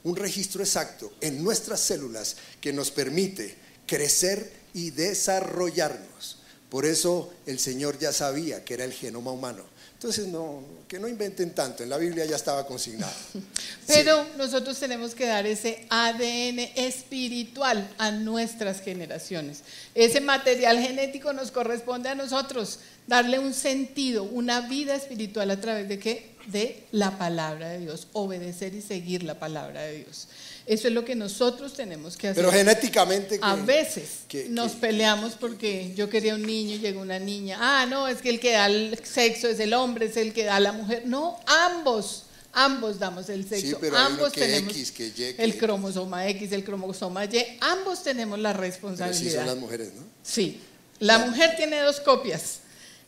un 0.06 0.16
registro 0.16 0.64
exacto 0.64 1.12
en 1.20 1.44
nuestras 1.44 1.82
células 1.82 2.38
que 2.62 2.72
nos 2.72 2.92
permite 2.92 3.56
crecer 3.86 4.52
y 4.74 4.92
desarrollarnos. 4.92 6.38
Por 6.70 6.86
eso 6.86 7.34
el 7.46 7.60
Señor 7.60 7.98
ya 8.00 8.14
sabía 8.14 8.64
que 8.64 8.76
era 8.76 8.86
el 8.86 8.94
genoma 8.94 9.32
humano. 9.32 9.64
Entonces, 9.94 10.28
no, 10.28 10.62
que 10.88 11.00
no 11.00 11.08
inventen 11.08 11.56
tanto, 11.56 11.82
en 11.82 11.90
la 11.90 11.98
Biblia 11.98 12.26
ya 12.26 12.36
estaba 12.36 12.68
consignado. 12.68 13.14
Pero 13.88 14.28
nosotros 14.38 14.78
tenemos 14.78 15.16
que 15.16 15.26
dar 15.26 15.48
ese 15.48 15.88
ADN 15.90 16.60
espiritual 16.76 17.92
a 17.98 18.12
nuestras 18.12 18.82
generaciones. 18.82 19.62
Ese 19.96 20.22
material 20.22 20.80
genético 20.80 21.34
nos 21.34 21.50
corresponde 21.50 22.10
a 22.10 22.16
nosotros, 22.16 22.80
darle 23.08 23.40
un 23.40 23.54
sentido, 23.54 24.24
una 24.24 24.62
vida 24.62 24.94
espiritual 24.94 25.50
a 25.50 25.60
través 25.60 25.90
de 25.90 25.98
qué? 25.98 26.35
De 26.48 26.84
la 26.92 27.18
palabra 27.18 27.70
de 27.70 27.80
Dios, 27.80 28.08
obedecer 28.14 28.76
y 28.76 28.82
seguir 28.82 29.24
la 29.24 29.40
palabra 29.40 29.82
de 29.82 30.04
Dios. 30.04 30.28
Eso 30.66 30.88
es 30.88 30.94
lo 30.94 31.06
que 31.06 31.16
nosotros 31.16 31.74
tenemos 31.74 32.18
que 32.18 32.30
hacer. 32.30 32.44
Pero 32.44 32.52
genéticamente... 32.52 33.40
a 33.42 33.56
veces 33.56 34.26
nos 34.50 34.74
peleamos 34.74 35.34
porque 35.34 35.94
yo 35.96 36.10
quería 36.10 36.36
un 36.36 36.44
niño 36.44 36.76
y 36.76 36.80
llegó 36.80 37.02
una 37.02 37.20
niña. 37.20 37.58
Ah, 37.60 37.86
no, 37.86 38.08
es 38.08 38.22
que 38.22 38.30
el 38.30 38.40
que 38.40 38.54
da 38.54 38.68
el 38.68 39.00
sexo 39.04 39.48
es 39.48 39.60
el 39.60 39.74
hombre, 39.74 40.08
es 40.08 40.18
el 40.18 40.34
que 40.34 40.44
da 40.44 40.60
la 40.60 40.72
mujer. 40.72 41.04
No, 41.06 41.40
ambos. 41.46 42.24
Ambos 42.58 43.00
damos 43.00 43.28
el 43.28 43.46
sexo, 43.46 43.68
sí, 43.68 43.76
pero 43.82 43.98
ambos 43.98 44.32
tenemos 44.32 44.72
X, 44.72 44.94
Y, 44.98 45.36
el 45.38 45.58
cromosoma 45.58 46.26
X, 46.30 46.54
el 46.54 46.64
cromosoma 46.64 47.26
Y, 47.26 47.58
ambos 47.60 48.02
tenemos 48.02 48.40
la 48.40 48.54
responsabilidad. 48.54 49.20
Pero 49.20 49.30
sí 49.30 49.36
son 49.36 49.46
las 49.46 49.58
mujeres, 49.58 49.90
¿no? 49.94 50.04
Sí, 50.24 50.62
la 51.00 51.18
mujer 51.18 51.58
tiene 51.58 51.82
dos 51.82 52.00
copias 52.00 52.60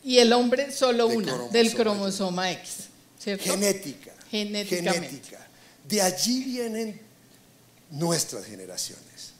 y 0.04 0.18
el 0.18 0.34
hombre 0.34 0.70
solo 0.70 1.08
De 1.08 1.16
una 1.16 1.26
cromosoma 1.28 1.52
del 1.52 1.74
cromosoma 1.74 2.52
X, 2.52 2.74
¿cierto? 3.36 3.44
Genética. 3.44 4.12
Genética. 4.30 5.46
De 5.86 6.02
allí 6.02 6.44
vienen 6.44 7.00
nuestras 7.90 8.44
generaciones. 8.44 9.32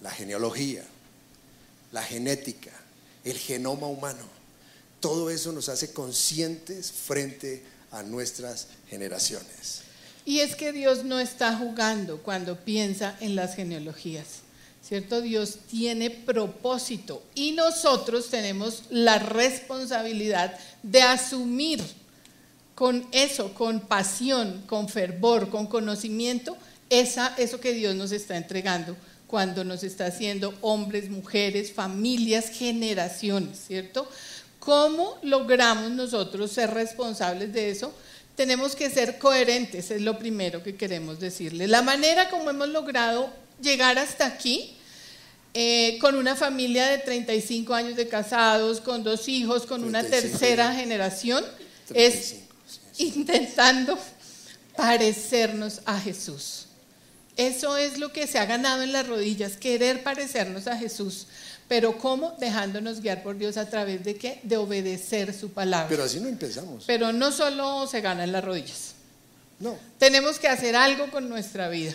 La 0.00 0.10
genealogía, 0.10 0.84
la 1.92 2.02
genética, 2.02 2.70
el 3.24 3.38
genoma 3.38 3.86
humano. 3.86 4.24
Todo 5.00 5.30
eso 5.30 5.52
nos 5.52 5.68
hace 5.68 5.92
conscientes 5.92 6.92
frente 6.92 7.62
a 7.90 8.02
nuestras 8.02 8.68
generaciones. 8.88 9.82
Y 10.24 10.40
es 10.40 10.56
que 10.56 10.72
Dios 10.72 11.04
no 11.04 11.20
está 11.20 11.56
jugando 11.56 12.22
cuando 12.22 12.56
piensa 12.58 13.16
en 13.20 13.36
las 13.36 13.54
genealogías, 13.54 14.26
¿cierto? 14.82 15.20
Dios 15.20 15.58
tiene 15.70 16.10
propósito 16.10 17.22
y 17.34 17.52
nosotros 17.52 18.30
tenemos 18.30 18.84
la 18.90 19.18
responsabilidad 19.18 20.58
de 20.82 21.02
asumir 21.02 21.82
con 22.74 23.06
eso, 23.12 23.54
con 23.54 23.80
pasión, 23.80 24.62
con 24.66 24.88
fervor, 24.88 25.48
con 25.50 25.66
conocimiento, 25.66 26.56
esa, 26.90 27.34
eso 27.38 27.60
que 27.60 27.72
Dios 27.72 27.94
nos 27.94 28.12
está 28.12 28.36
entregando 28.36 28.96
cuando 29.26 29.64
nos 29.64 29.82
está 29.82 30.06
haciendo 30.06 30.54
hombres, 30.60 31.08
mujeres, 31.10 31.72
familias, 31.72 32.50
generaciones, 32.50 33.58
¿cierto? 33.66 34.08
¿Cómo 34.58 35.18
logramos 35.22 35.90
nosotros 35.90 36.52
ser 36.52 36.70
responsables 36.70 37.52
de 37.52 37.70
eso? 37.70 37.92
Tenemos 38.36 38.74
que 38.74 38.90
ser 38.90 39.18
coherentes, 39.18 39.90
es 39.90 40.02
lo 40.02 40.18
primero 40.18 40.62
que 40.62 40.76
queremos 40.76 41.20
decirle. 41.20 41.68
La 41.68 41.82
manera 41.82 42.30
como 42.30 42.50
hemos 42.50 42.68
logrado 42.68 43.28
llegar 43.60 43.98
hasta 43.98 44.26
aquí, 44.26 44.76
eh, 45.52 45.98
con 46.00 46.16
una 46.16 46.34
familia 46.34 46.86
de 46.86 46.98
35 46.98 47.74
años 47.74 47.96
de 47.96 48.08
casados, 48.08 48.80
con 48.80 49.04
dos 49.04 49.28
hijos, 49.28 49.66
con 49.66 49.84
una 49.84 50.00
35 50.00 50.38
tercera 50.38 50.74
generación, 50.74 51.44
35, 51.86 51.94
es. 51.94 52.44
Intentando 52.98 53.98
parecernos 54.76 55.80
a 55.84 55.98
Jesús. 56.00 56.66
Eso 57.36 57.76
es 57.76 57.98
lo 57.98 58.12
que 58.12 58.26
se 58.26 58.38
ha 58.38 58.46
ganado 58.46 58.82
en 58.82 58.92
las 58.92 59.08
rodillas, 59.08 59.56
querer 59.56 60.02
parecernos 60.02 60.66
a 60.66 60.76
Jesús. 60.76 61.26
Pero 61.66 61.98
¿cómo? 61.98 62.36
Dejándonos 62.38 63.00
guiar 63.00 63.22
por 63.22 63.36
Dios 63.38 63.56
a 63.56 63.68
través 63.68 64.04
de 64.04 64.16
qué? 64.16 64.40
De 64.42 64.56
obedecer 64.56 65.32
su 65.32 65.50
palabra. 65.50 65.88
Pero 65.88 66.04
así 66.04 66.20
no 66.20 66.28
empezamos. 66.28 66.84
Pero 66.86 67.12
no 67.12 67.32
solo 67.32 67.86
se 67.86 68.00
gana 68.00 68.24
en 68.24 68.32
las 68.32 68.44
rodillas. 68.44 68.94
No. 69.58 69.76
Tenemos 69.98 70.38
que 70.38 70.48
hacer 70.48 70.76
algo 70.76 71.10
con 71.10 71.28
nuestra 71.28 71.68
vida. 71.68 71.94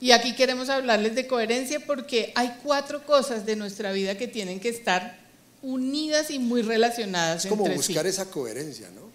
Y 0.00 0.12
aquí 0.12 0.34
queremos 0.34 0.70
hablarles 0.70 1.14
de 1.14 1.26
coherencia 1.26 1.78
porque 1.80 2.32
hay 2.34 2.56
cuatro 2.62 3.04
cosas 3.04 3.44
de 3.44 3.56
nuestra 3.56 3.92
vida 3.92 4.16
que 4.16 4.26
tienen 4.26 4.58
que 4.58 4.70
estar 4.70 5.18
unidas 5.60 6.30
y 6.30 6.38
muy 6.38 6.62
relacionadas 6.62 7.44
Es 7.44 7.50
como 7.50 7.64
entre 7.66 7.76
buscar 7.76 8.04
sí. 8.04 8.08
esa 8.08 8.30
coherencia, 8.30 8.88
¿no? 8.90 9.09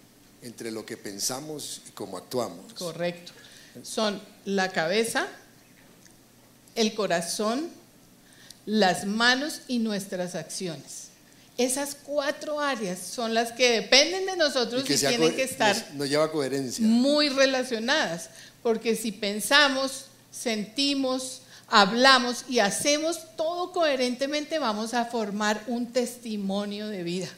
Entre 0.46 0.70
lo 0.70 0.86
que 0.86 0.96
pensamos 0.96 1.82
y 1.88 1.90
cómo 1.90 2.16
actuamos. 2.16 2.72
Correcto. 2.74 3.32
Son 3.82 4.22
la 4.44 4.70
cabeza, 4.70 5.26
el 6.76 6.94
corazón, 6.94 7.68
las 8.64 9.06
manos 9.06 9.62
y 9.66 9.80
nuestras 9.80 10.36
acciones. 10.36 11.08
Esas 11.58 11.96
cuatro 11.96 12.60
áreas 12.60 13.00
son 13.00 13.34
las 13.34 13.50
que 13.50 13.70
dependen 13.70 14.24
de 14.26 14.36
nosotros 14.36 14.88
y, 14.88 14.96
tienen 14.96 15.34
que 15.34 15.42
estar 15.42 15.74
nos, 15.74 15.94
nos 15.94 16.08
lleva 16.08 16.30
coherencia. 16.30 16.86
muy 16.86 17.28
relacionadas, 17.28 18.30
porque 18.62 18.94
si 18.94 19.10
pensamos, 19.10 20.04
sentimos, 20.30 21.42
hablamos 21.66 22.44
y 22.48 22.60
hacemos 22.60 23.36
todo 23.36 23.72
coherentemente, 23.72 24.60
vamos 24.60 24.94
a 24.94 25.06
formar 25.06 25.60
un 25.66 25.92
testimonio 25.92 26.86
de 26.86 27.02
vida. 27.02 27.28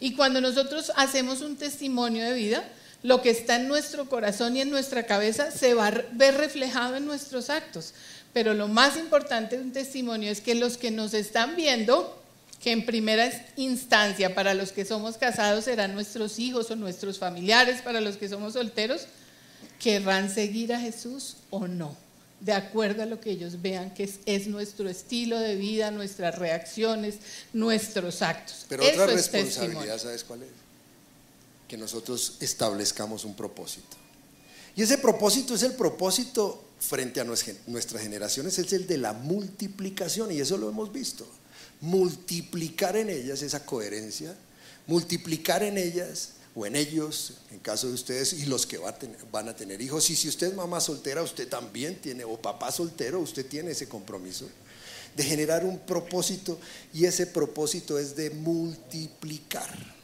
Y 0.00 0.14
cuando 0.14 0.40
nosotros 0.40 0.92
hacemos 0.96 1.40
un 1.40 1.56
testimonio 1.56 2.24
de 2.24 2.34
vida, 2.34 2.64
lo 3.02 3.22
que 3.22 3.30
está 3.30 3.56
en 3.56 3.68
nuestro 3.68 4.08
corazón 4.08 4.56
y 4.56 4.60
en 4.60 4.70
nuestra 4.70 5.06
cabeza 5.06 5.50
se 5.50 5.74
va 5.74 5.88
a 5.88 6.02
ver 6.12 6.34
reflejado 6.34 6.96
en 6.96 7.06
nuestros 7.06 7.50
actos. 7.50 7.94
Pero 8.32 8.52
lo 8.52 8.68
más 8.68 8.96
importante 8.96 9.56
de 9.56 9.62
un 9.62 9.72
testimonio 9.72 10.30
es 10.30 10.40
que 10.40 10.54
los 10.54 10.76
que 10.76 10.90
nos 10.90 11.14
están 11.14 11.56
viendo, 11.56 12.22
que 12.62 12.72
en 12.72 12.84
primera 12.84 13.30
instancia 13.56 14.34
para 14.34 14.54
los 14.54 14.72
que 14.72 14.84
somos 14.84 15.16
casados 15.16 15.64
serán 15.64 15.94
nuestros 15.94 16.38
hijos 16.38 16.70
o 16.70 16.76
nuestros 16.76 17.18
familiares, 17.18 17.80
para 17.80 18.00
los 18.00 18.16
que 18.16 18.28
somos 18.28 18.54
solteros, 18.54 19.06
querrán 19.78 20.28
seguir 20.28 20.74
a 20.74 20.80
Jesús 20.80 21.36
o 21.50 21.68
no, 21.68 21.96
de 22.40 22.52
acuerdo 22.52 23.02
a 23.02 23.06
lo 23.06 23.18
que 23.20 23.30
ellos 23.30 23.62
vean 23.62 23.94
que 23.94 24.04
es, 24.04 24.16
es 24.26 24.46
nuestro 24.46 24.88
estilo 24.88 25.38
de 25.38 25.56
vida, 25.56 25.90
nuestras 25.90 26.38
reacciones, 26.38 27.16
nuestros 27.52 28.20
actos. 28.22 28.66
Pero 28.68 28.82
Eso 28.82 29.02
otra 29.02 29.14
es 29.14 29.32
responsabilidad, 29.32 29.62
testimonio. 29.72 29.98
¿sabes 29.98 30.24
cuál 30.24 30.42
es? 30.42 30.48
Que 31.66 31.76
nosotros 31.76 32.36
establezcamos 32.40 33.24
un 33.24 33.34
propósito. 33.34 33.96
Y 34.76 34.82
ese 34.82 34.98
propósito 34.98 35.54
es 35.54 35.62
el 35.62 35.72
propósito 35.72 36.62
frente 36.78 37.20
a 37.20 37.24
nues- 37.24 37.56
nuestras 37.66 38.02
generaciones, 38.02 38.58
es 38.58 38.72
el 38.74 38.86
de 38.86 38.98
la 38.98 39.14
multiplicación, 39.14 40.30
y 40.30 40.38
eso 40.40 40.58
lo 40.58 40.68
hemos 40.68 40.92
visto. 40.92 41.26
Multiplicar 41.80 42.96
en 42.96 43.08
ellas 43.08 43.40
esa 43.42 43.64
coherencia, 43.64 44.36
multiplicar 44.86 45.62
en 45.62 45.78
ellas 45.78 46.32
o 46.56 46.64
en 46.64 46.74
ellos, 46.74 47.34
en 47.50 47.58
caso 47.58 47.86
de 47.86 47.92
ustedes, 47.92 48.32
y 48.32 48.46
los 48.46 48.66
que 48.66 48.80
van 49.30 49.48
a 49.48 49.54
tener 49.54 49.82
hijos. 49.82 50.08
Y 50.08 50.16
si 50.16 50.26
usted 50.26 50.48
es 50.48 50.54
mamá 50.54 50.80
soltera, 50.80 51.22
usted 51.22 51.46
también 51.46 51.96
tiene, 51.96 52.24
o 52.24 52.40
papá 52.40 52.72
soltero, 52.72 53.20
usted 53.20 53.44
tiene 53.44 53.72
ese 53.72 53.86
compromiso 53.86 54.48
de 55.14 55.22
generar 55.22 55.64
un 55.64 55.78
propósito, 55.78 56.58
y 56.94 57.04
ese 57.04 57.26
propósito 57.26 57.98
es 57.98 58.16
de 58.16 58.30
multiplicar. 58.30 59.96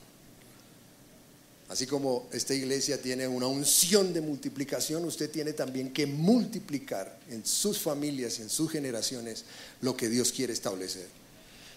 Así 1.70 1.86
como 1.86 2.28
esta 2.32 2.52
iglesia 2.52 3.00
tiene 3.00 3.26
una 3.26 3.46
unción 3.46 4.12
de 4.12 4.20
multiplicación, 4.20 5.06
usted 5.06 5.30
tiene 5.30 5.54
también 5.54 5.90
que 5.90 6.04
multiplicar 6.06 7.18
en 7.30 7.46
sus 7.46 7.78
familias 7.78 8.40
en 8.40 8.50
sus 8.50 8.70
generaciones 8.70 9.46
lo 9.80 9.96
que 9.96 10.10
Dios 10.10 10.32
quiere 10.32 10.52
establecer. 10.52 11.06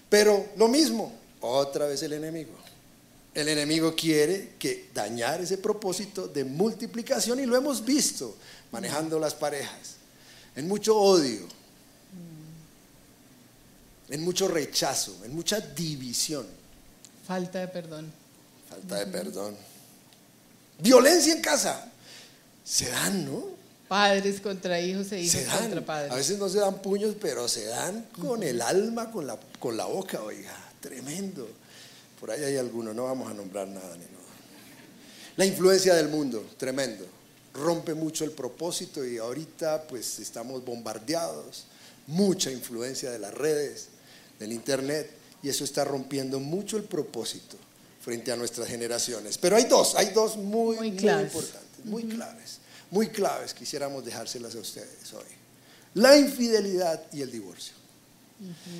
Pero 0.10 0.48
lo 0.58 0.67
mismo, 0.67 1.13
otra 1.39 1.88
vez 1.88 2.03
el 2.03 2.12
enemigo. 2.12 2.51
El 3.36 3.50
enemigo 3.50 3.94
quiere 3.96 4.54
que 4.58 4.89
dañar 4.94 5.42
ese 5.42 5.58
propósito 5.58 6.27
de 6.30 6.44
multiplicación 6.46 7.39
y 7.42 7.46
lo 7.46 7.56
hemos 7.58 7.84
visto 7.86 8.36
manejando 8.72 9.20
las 9.20 9.36
parejas, 9.36 9.96
en 10.56 10.68
mucho 10.68 10.96
odio, 10.98 11.46
en 14.10 14.22
mucho 14.24 14.48
rechazo, 14.48 15.15
en 15.25 15.36
mucha 15.36 15.60
división, 15.60 16.46
Falta 17.27 17.60
de 17.60 17.68
perdón. 17.68 18.12
falta 18.70 19.00
de 19.00 19.08
perdón, 19.08 19.56
violencia 20.80 21.34
en 21.34 21.42
casa. 21.42 21.92
Se 22.63 22.89
dan, 22.89 23.25
¿no? 23.25 23.44
Padres 23.88 24.42
contra 24.42 24.80
hijos 24.80 25.12
e 25.12 25.22
hijos 25.22 25.32
Se 25.39 25.46
dan. 25.46 25.60
contra 25.60 25.86
padres. 25.86 26.12
A 26.12 26.15
veces 26.15 26.38
no 26.39 26.50
se 26.50 26.60
dan 26.60 26.82
puños, 26.82 27.15
pero 27.20 27.48
se 27.48 27.65
dan 27.65 28.08
con 28.20 28.42
el 28.44 28.62
alma, 28.62 29.12
con 29.12 29.27
la, 29.27 29.38
con 29.60 29.75
la 29.77 29.86
boca, 29.86 30.22
oiga, 30.24 30.56
tremendo. 30.80 31.48
Por 32.20 32.32
ahí 32.32 32.44
hay 32.44 32.58
algunos, 32.58 32.96
no 32.96 33.04
vamos 33.04 33.30
a 33.30 33.34
nombrar 33.34 33.68
nada 33.68 33.96
ni 33.96 34.06
nada. 34.06 34.16
La 35.38 35.46
influencia 35.46 35.94
del 35.96 36.08
mundo, 36.08 36.46
tremendo. 36.58 37.06
rompe 37.54 37.94
mucho 37.94 38.26
el 38.26 38.32
propósito 38.32 39.06
y 39.06 39.18
ahorita 39.18 39.88
pues 39.88 40.20
estamos 40.20 40.64
bombardeados, 40.66 41.68
mucha 42.08 42.52
influencia 42.52 43.12
de 43.12 43.20
las 43.20 43.34
redes, 43.34 43.88
del 44.40 44.52
internet 44.52 45.10
y 45.42 45.50
eso 45.50 45.64
está 45.64 45.86
rompiendo 45.86 46.40
mucho 46.40 46.76
el 46.76 46.84
propósito 46.84 47.58
frente 48.02 48.32
a 48.32 48.36
nuestras 48.36 48.68
generaciones. 48.68 49.38
Pero 49.38 49.56
hay 49.56 49.66
dos, 49.66 49.96
hay 49.96 50.10
dos 50.10 50.38
muy, 50.38 50.76
muy, 50.76 50.88
importantes, 50.88 51.86
muy 51.86 52.04
claves, 52.04 52.60
muy 52.92 53.08
claves, 53.08 53.54
quisiéramos 53.54 54.04
dejárselas 54.04 54.56
a 54.56 54.60
ustedes 54.60 55.14
hoy. 55.14 55.24
La 55.96 56.18
infidelidad 56.18 57.02
y 57.14 57.22
el 57.22 57.32
divorcio. 57.32 57.74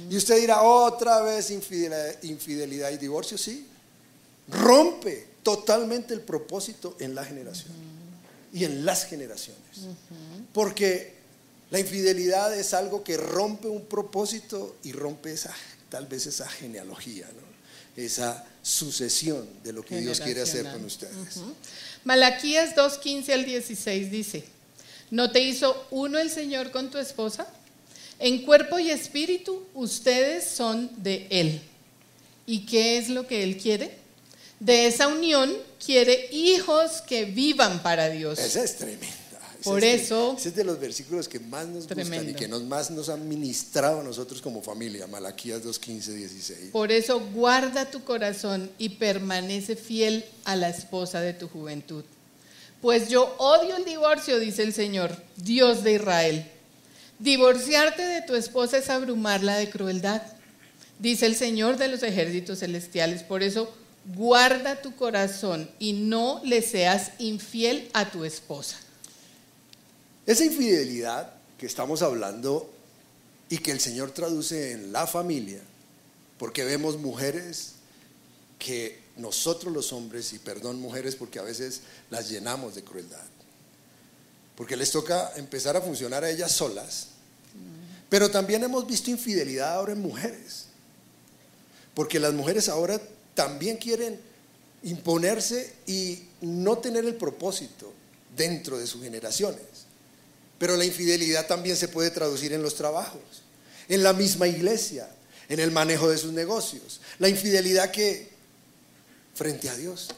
Y 0.10 0.18
usted 0.18 0.40
dirá, 0.40 0.62
otra 0.62 1.22
vez 1.22 1.50
infidelidad, 1.52 2.24
infidelidad 2.24 2.92
y 2.92 2.98
divorcio, 2.98 3.38
sí. 3.38 3.68
Rompe 4.48 5.28
totalmente 5.44 6.14
el 6.14 6.22
propósito 6.22 6.98
en 7.00 7.16
la 7.16 7.24
generación 7.24 7.72
y 8.54 8.64
en 8.66 8.86
las 8.86 9.06
generaciones. 9.06 9.62
Porque 10.54 11.14
la 11.72 11.80
infidelidad 11.80 12.58
es 12.58 12.74
algo 12.74 13.04
que 13.04 13.18
rompe 13.18 13.68
un 13.68 13.86
propósito 13.86 14.76
y 14.84 14.92
rompe 14.92 15.34
esa, 15.34 15.54
tal 15.90 16.08
vez 16.08 16.26
esa 16.26 16.48
genealogía, 16.48 17.28
esa 17.96 18.46
sucesión 18.62 19.48
de 19.64 19.74
lo 19.74 19.84
que 19.84 20.00
Dios 20.00 20.20
quiere 20.20 20.42
hacer 20.42 20.72
con 20.72 20.86
ustedes. 20.86 21.42
Malaquías 22.04 22.76
2.15 22.76 23.34
al 23.34 23.46
16 23.46 24.12
dice, 24.12 24.44
¿no 25.12 25.32
te 25.32 25.42
hizo 25.42 25.88
uno 25.92 26.20
el 26.20 26.30
Señor 26.30 26.72
con 26.72 26.92
tu 26.92 26.98
esposa? 26.98 27.48
En 28.20 28.44
cuerpo 28.44 28.80
y 28.80 28.90
espíritu 28.90 29.64
ustedes 29.74 30.46
son 30.46 30.90
de 30.98 31.28
Él. 31.30 31.62
¿Y 32.46 32.66
qué 32.66 32.98
es 32.98 33.10
lo 33.10 33.28
que 33.28 33.44
Él 33.44 33.58
quiere? 33.58 33.98
De 34.60 34.88
esa 34.88 35.08
unión 35.08 35.54
quiere 35.84 36.30
hijos 36.32 37.02
que 37.02 37.26
vivan 37.26 37.84
para 37.84 38.10
Dios. 38.10 38.40
Esa 38.40 38.64
es 38.64 38.78
tremenda. 38.78 39.26
Por 39.66 39.84
eso. 39.84 40.36
Ese 40.38 40.50
es 40.50 40.56
de 40.56 40.64
los 40.64 40.80
versículos 40.80 41.28
que 41.28 41.40
más 41.40 41.68
nos 41.68 41.88
gustan 41.88 42.30
y 42.30 42.36
que 42.36 42.48
nos, 42.48 42.64
más 42.64 42.92
nos 42.92 43.10
han 43.10 43.28
ministrado 43.28 44.02
a 44.02 44.04
nosotros 44.04 44.40
como 44.40 44.62
familia. 44.62 45.08
Malaquías 45.08 45.64
2, 45.64 45.80
15, 45.80 46.14
16. 46.14 46.60
Por 46.72 46.92
eso 46.92 47.20
guarda 47.20 47.90
tu 47.90 48.04
corazón 48.04 48.70
y 48.78 48.90
permanece 48.90 49.76
fiel 49.76 50.24
a 50.44 50.56
la 50.56 50.70
esposa 50.70 51.20
de 51.20 51.34
tu 51.34 51.48
juventud. 51.48 52.04
Pues 52.80 53.10
yo 53.10 53.36
odio 53.40 53.76
el 53.76 53.86
divorcio, 53.86 54.40
dice 54.40 54.62
el 54.62 54.72
Señor, 54.72 55.18
Dios 55.36 55.84
de 55.84 55.94
Israel. 55.94 56.52
Divorciarte 57.20 58.02
de 58.02 58.22
tu 58.24 58.36
esposa 58.36 58.78
es 58.78 58.90
abrumarla 58.90 59.56
de 59.58 59.70
crueldad, 59.70 60.22
dice 61.00 61.26
el 61.26 61.36
Señor 61.36 61.78
de 61.78 61.88
los 61.88 62.04
ejércitos 62.04 62.60
celestiales. 62.60 63.24
Por 63.24 63.42
eso 63.42 63.74
guarda 64.14 64.82
tu 64.82 64.96
corazón 64.96 65.70
y 65.80 65.94
no 65.94 66.42
le 66.44 66.62
seas 66.62 67.12
infiel 67.20 67.90
a 67.94 68.12
tu 68.12 68.26
esposa. 68.26 68.78
Esa 70.26 70.44
infidelidad 70.44 71.34
que 71.58 71.66
estamos 71.66 72.02
hablando 72.02 72.70
y 73.50 73.60
que 73.60 73.72
el 73.72 73.80
Señor 73.80 74.12
traduce 74.12 74.72
en 74.72 74.92
la 74.92 75.08
familia, 75.08 75.62
porque 76.38 76.64
vemos 76.64 76.98
mujeres 76.98 77.74
que 78.60 79.00
nosotros 79.18 79.74
los 79.74 79.94
hombres, 79.94 80.34
y 80.34 80.40
perdón 80.40 80.80
mujeres 80.80 81.16
porque 81.16 81.40
a 81.40 81.44
veces 81.44 81.82
las 82.10 82.30
llenamos 82.30 82.76
de 82.76 82.84
crueldad, 82.84 83.24
porque 84.56 84.76
les 84.76 84.92
toca 84.92 85.34
empezar 85.36 85.76
a 85.76 85.82
funcionar 85.82 86.24
a 86.24 86.30
ellas 86.30 86.52
solas, 86.52 87.08
pero 88.10 88.30
también 88.30 88.64
hemos 88.64 88.88
visto 88.88 89.10
infidelidad 89.10 89.74
ahora 89.74 89.94
en 89.94 90.02
mujeres, 90.02 90.66
porque 91.94 92.20
las 92.20 92.34
mujeres 92.34 92.70
ahora 92.70 93.00
también 93.34 93.78
quieren 93.78 94.20
imponerse 94.84 95.74
y 95.88 96.24
no 96.42 96.78
tener 96.78 97.06
el 97.06 97.16
propósito 97.16 97.92
dentro 98.36 98.78
de 98.78 98.88
sus 98.88 99.02
generaciones. 99.02 99.86
Pero 100.58 100.78
la 100.78 100.86
infidelidad 100.86 101.48
también 101.48 101.76
se 101.76 101.88
puede 101.88 102.12
traducir 102.12 102.54
en 102.54 102.62
los 102.62 102.76
trabajos, 102.76 103.22
en 103.90 104.04
la 104.04 104.14
misma 104.14 104.48
iglesia, 104.48 105.10
en 105.50 105.60
el 105.60 105.72
manejo 105.72 106.10
de 106.10 106.18
sus 106.18 106.32
negocios. 106.32 107.02
La 107.20 107.30
infidelidad 107.30 107.92
que 107.92 108.30
frente 109.34 109.70
a 109.70 109.76
Dios. 109.76 110.10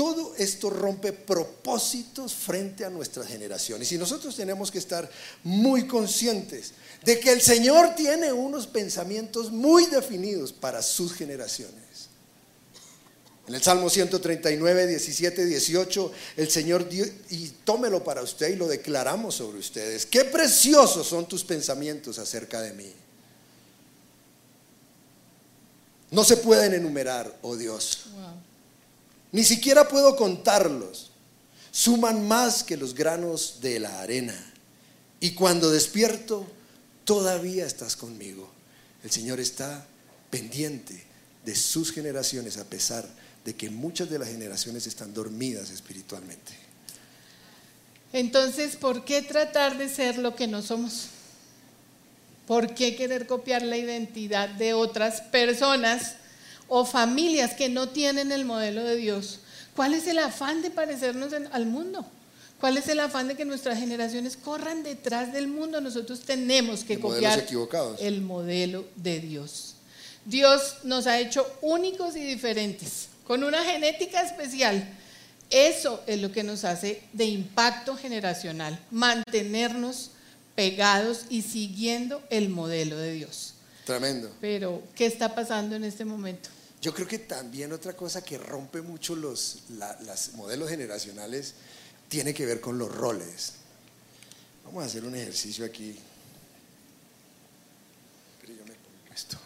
Todo 0.00 0.34
esto 0.38 0.70
rompe 0.70 1.12
propósitos 1.12 2.32
frente 2.32 2.86
a 2.86 2.88
nuestras 2.88 3.26
generaciones. 3.26 3.92
Y 3.92 3.98
nosotros 3.98 4.34
tenemos 4.34 4.70
que 4.70 4.78
estar 4.78 5.06
muy 5.44 5.86
conscientes 5.86 6.72
de 7.04 7.20
que 7.20 7.30
el 7.30 7.42
Señor 7.42 7.94
tiene 7.94 8.32
unos 8.32 8.66
pensamientos 8.66 9.52
muy 9.52 9.84
definidos 9.84 10.54
para 10.54 10.80
sus 10.80 11.12
generaciones. 11.12 12.08
En 13.46 13.54
el 13.54 13.62
Salmo 13.62 13.90
139, 13.90 14.86
17, 14.86 15.44
18, 15.44 16.12
el 16.38 16.50
Señor 16.50 16.88
dio, 16.88 17.04
y 17.28 17.48
tómelo 17.62 18.02
para 18.02 18.22
usted 18.22 18.54
y 18.54 18.56
lo 18.56 18.68
declaramos 18.68 19.34
sobre 19.34 19.58
ustedes. 19.58 20.06
Qué 20.06 20.24
preciosos 20.24 21.08
son 21.08 21.28
tus 21.28 21.44
pensamientos 21.44 22.18
acerca 22.18 22.62
de 22.62 22.72
mí. 22.72 22.90
No 26.10 26.24
se 26.24 26.38
pueden 26.38 26.72
enumerar, 26.72 27.38
oh 27.42 27.54
Dios. 27.54 28.06
Ni 29.32 29.44
siquiera 29.44 29.88
puedo 29.88 30.16
contarlos. 30.16 31.10
Suman 31.70 32.26
más 32.26 32.64
que 32.64 32.76
los 32.76 32.94
granos 32.94 33.58
de 33.60 33.78
la 33.78 34.00
arena. 34.00 34.34
Y 35.20 35.32
cuando 35.32 35.70
despierto, 35.70 36.46
todavía 37.04 37.66
estás 37.66 37.96
conmigo. 37.96 38.50
El 39.04 39.10
Señor 39.10 39.40
está 39.40 39.86
pendiente 40.30 41.04
de 41.44 41.54
sus 41.54 41.92
generaciones 41.92 42.56
a 42.56 42.64
pesar 42.64 43.08
de 43.44 43.54
que 43.54 43.70
muchas 43.70 44.10
de 44.10 44.18
las 44.18 44.28
generaciones 44.28 44.86
están 44.86 45.14
dormidas 45.14 45.70
espiritualmente. 45.70 46.52
Entonces, 48.12 48.76
¿por 48.76 49.04
qué 49.04 49.22
tratar 49.22 49.78
de 49.78 49.88
ser 49.88 50.18
lo 50.18 50.34
que 50.34 50.46
no 50.46 50.62
somos? 50.62 51.06
¿Por 52.46 52.74
qué 52.74 52.96
querer 52.96 53.26
copiar 53.26 53.62
la 53.62 53.76
identidad 53.76 54.48
de 54.48 54.74
otras 54.74 55.20
personas 55.20 56.16
o 56.70 56.86
familias 56.86 57.54
que 57.54 57.68
no 57.68 57.90
tienen 57.90 58.32
el 58.32 58.46
modelo 58.46 58.82
de 58.82 58.96
Dios? 58.96 59.40
¿Cuál 59.76 59.92
es 59.92 60.06
el 60.06 60.18
afán 60.18 60.62
de 60.62 60.70
parecernos 60.70 61.32
al 61.52 61.66
mundo? 61.66 62.06
¿Cuál 62.60 62.76
es 62.76 62.88
el 62.88 63.00
afán 63.00 63.28
de 63.28 63.36
que 63.36 63.44
nuestras 63.44 63.78
generaciones 63.78 64.36
corran 64.36 64.82
detrás 64.82 65.32
del 65.32 65.48
mundo? 65.48 65.80
Nosotros 65.80 66.20
tenemos 66.20 66.84
que 66.84 67.00
copiar 67.00 67.44
el 67.98 68.20
modelo 68.20 68.84
de 68.96 69.20
Dios. 69.20 69.74
Dios 70.24 70.76
nos 70.84 71.06
ha 71.06 71.18
hecho 71.18 71.46
únicos 71.60 72.14
y 72.16 72.20
diferentes 72.20 73.08
con 73.26 73.42
una 73.42 73.64
genética 73.64 74.22
especial. 74.22 74.86
Eso 75.50 76.02
es 76.06 76.20
lo 76.20 76.30
que 76.30 76.44
nos 76.44 76.64
hace 76.64 77.02
de 77.12 77.24
impacto 77.24 77.96
generacional, 77.96 78.78
mantenernos 78.90 80.12
pegados 80.54 81.24
y 81.30 81.42
siguiendo 81.42 82.22
el 82.30 82.48
modelo 82.48 82.96
de 82.96 83.12
Dios. 83.12 83.54
Tremendo. 83.84 84.30
Pero, 84.40 84.82
¿qué 84.94 85.06
está 85.06 85.34
pasando 85.34 85.74
en 85.74 85.82
este 85.82 86.04
momento? 86.04 86.50
Yo 86.80 86.94
creo 86.94 87.06
que 87.06 87.18
también 87.18 87.72
otra 87.72 87.92
cosa 87.94 88.22
que 88.22 88.38
rompe 88.38 88.80
mucho 88.80 89.14
los 89.14 89.64
modelos 90.34 90.70
generacionales 90.70 91.54
tiene 92.08 92.32
que 92.32 92.46
ver 92.46 92.60
con 92.60 92.78
los 92.78 92.90
roles. 92.90 93.52
Vamos 94.64 94.84
a 94.84 94.86
hacer 94.86 95.04
un 95.04 95.14
ejercicio 95.14 95.64
aquí. 95.66 95.98
Pero 98.40 98.54
yo 98.54 98.64
me 98.64 98.72
pongo 98.72 99.14
esto. 99.14 99.36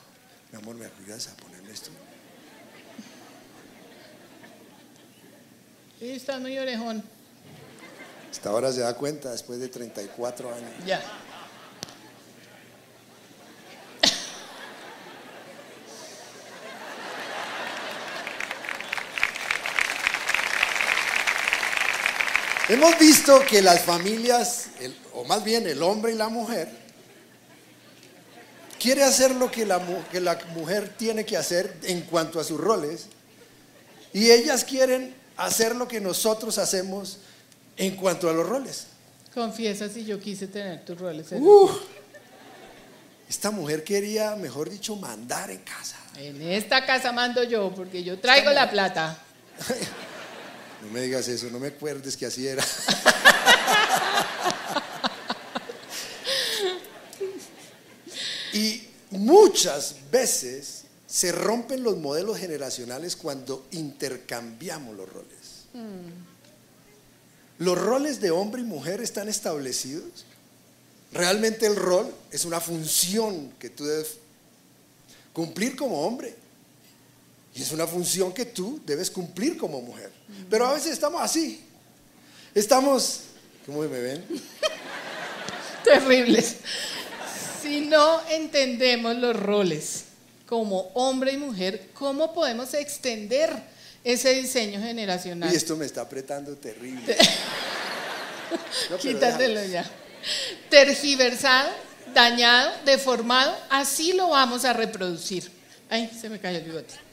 Mi 0.53 0.59
amor, 0.59 0.77
¿me 0.77 0.87
ayudas 0.87 1.29
a 1.29 1.37
ponerme 1.37 1.73
esto? 1.73 1.91
Sí, 5.99 6.11
está 6.11 6.39
muy 6.39 6.57
orejón. 6.57 7.03
Hasta 8.31 8.51
ahora 8.51 8.73
se 8.73 8.81
da 8.81 8.95
cuenta, 8.95 9.33
después 9.33 9.59
de 9.59 9.69
34 9.69 10.55
años. 10.55 10.71
Ya. 10.87 11.03
Hemos 22.67 22.99
visto 22.99 23.41
que 23.47 23.61
las 23.61 23.83
familias, 23.83 24.69
o 25.13 25.25
más 25.25 25.45
bien 25.45 25.67
el 25.67 25.83
hombre 25.83 26.13
y 26.13 26.15
la 26.15 26.31
mujer, 26.31 26.67
quiere 28.81 29.03
hacer 29.03 29.33
lo 29.33 29.51
que 29.51 29.67
la, 29.67 29.83
que 30.11 30.19
la 30.19 30.39
mujer 30.55 30.89
tiene 30.97 31.27
que 31.27 31.37
hacer 31.37 31.77
en 31.83 32.03
cuanto 32.03 32.41
a 32.41 32.45
sus 32.45 32.59
roles, 32.59 33.07
y 34.15 34.31
ellas 34.31 34.65
quieren 34.65 35.15
hacer 35.37 35.77
lo 35.77 35.87
que 35.87 36.01
nosotros 36.01 36.57
hacemos 36.57 37.19
en 37.77 37.97
cuanto 37.97 38.31
a 38.31 38.33
los 38.33 38.49
roles. 38.49 38.87
Confiesa 39.35 39.91
si 39.91 40.07
yo 40.07 40.19
quise 40.19 40.47
tener 40.47 40.87
tus 40.87 40.99
roles. 40.99 41.27
Uh, 41.33 41.71
esta 43.29 43.51
mujer 43.51 43.85
quería, 43.85 44.37
mejor 44.37 44.71
dicho, 44.71 44.97
mandar 44.97 45.51
en 45.51 45.59
casa. 45.59 45.99
En 46.17 46.41
esta 46.41 46.87
casa 46.87 47.13
mando 47.13 47.43
yo, 47.43 47.75
porque 47.75 48.03
yo 48.03 48.19
traigo 48.19 48.51
la 48.53 48.71
plata. 48.71 49.19
no 50.85 50.91
me 50.91 51.01
digas 51.01 51.27
eso, 51.29 51.49
no 51.51 51.59
me 51.59 51.69
acuerdes 51.69 52.17
que 52.17 52.27
así 52.27 52.47
era. 52.47 52.65
y 58.53 58.87
muchas 59.11 59.97
veces 60.11 60.83
se 61.07 61.33
rompen 61.33 61.83
los 61.83 61.97
modelos 61.97 62.39
generacionales 62.39 63.17
cuando 63.17 63.67
intercambiamos 63.71 64.97
los 64.97 65.09
roles. 65.09 65.65
¿Los 67.59 67.79
roles 67.79 68.21
de 68.21 68.31
hombre 68.31 68.63
y 68.63 68.65
mujer 68.65 69.01
están 69.01 69.29
establecidos? 69.29 70.27
Realmente 71.13 71.67
el 71.67 71.77
rol 71.77 72.13
es 72.31 72.45
una 72.45 72.61
función 72.61 73.53
que 73.59 73.71
tú 73.71 73.85
debes 73.85 74.19
cumplir 75.33 75.77
como 75.77 76.05
hombre. 76.05 76.35
Y 77.55 77.63
es 77.63 77.71
una 77.71 77.87
función 77.87 78.33
que 78.33 78.47
tú 78.47 78.81
debes 78.85 79.11
cumplir 79.11 79.57
como 79.57 79.81
mujer. 79.81 80.11
Pero 80.51 80.67
a 80.67 80.75
veces 80.75 80.93
estamos 80.93 81.23
así. 81.23 81.65
Estamos, 82.53 83.21
¿cómo 83.65 83.81
me 83.83 84.01
ven? 84.01 84.25
Terribles. 85.85 86.57
Si 87.63 87.83
no 87.83 88.21
entendemos 88.29 89.17
los 89.17 89.37
roles 89.37 90.05
como 90.47 90.81
hombre 90.95 91.33
y 91.33 91.37
mujer, 91.37 91.91
¿cómo 91.95 92.35
podemos 92.35 92.75
extender 92.75 93.51
ese 94.03 94.35
diseño 94.35 94.81
generacional? 94.81 95.53
Y 95.53 95.57
esto 95.57 95.77
me 95.77 95.87
está 95.87 96.03
apretando 96.03 96.57
terrible. 96.57 97.17
Quítatelo 99.01 99.65
ya. 99.65 99.89
Tergiversado, 100.71 101.71
dañado, 102.13 102.73
deformado, 102.85 103.57
así 103.71 104.13
lo 104.13 104.31
vamos 104.31 104.65
a 104.65 104.73
reproducir. 104.73 105.51
Ay, 105.89 106.11
se 106.21 106.29
me 106.29 106.41
cayó 106.41 106.59
el 106.59 106.65
bigote. 106.65 107.04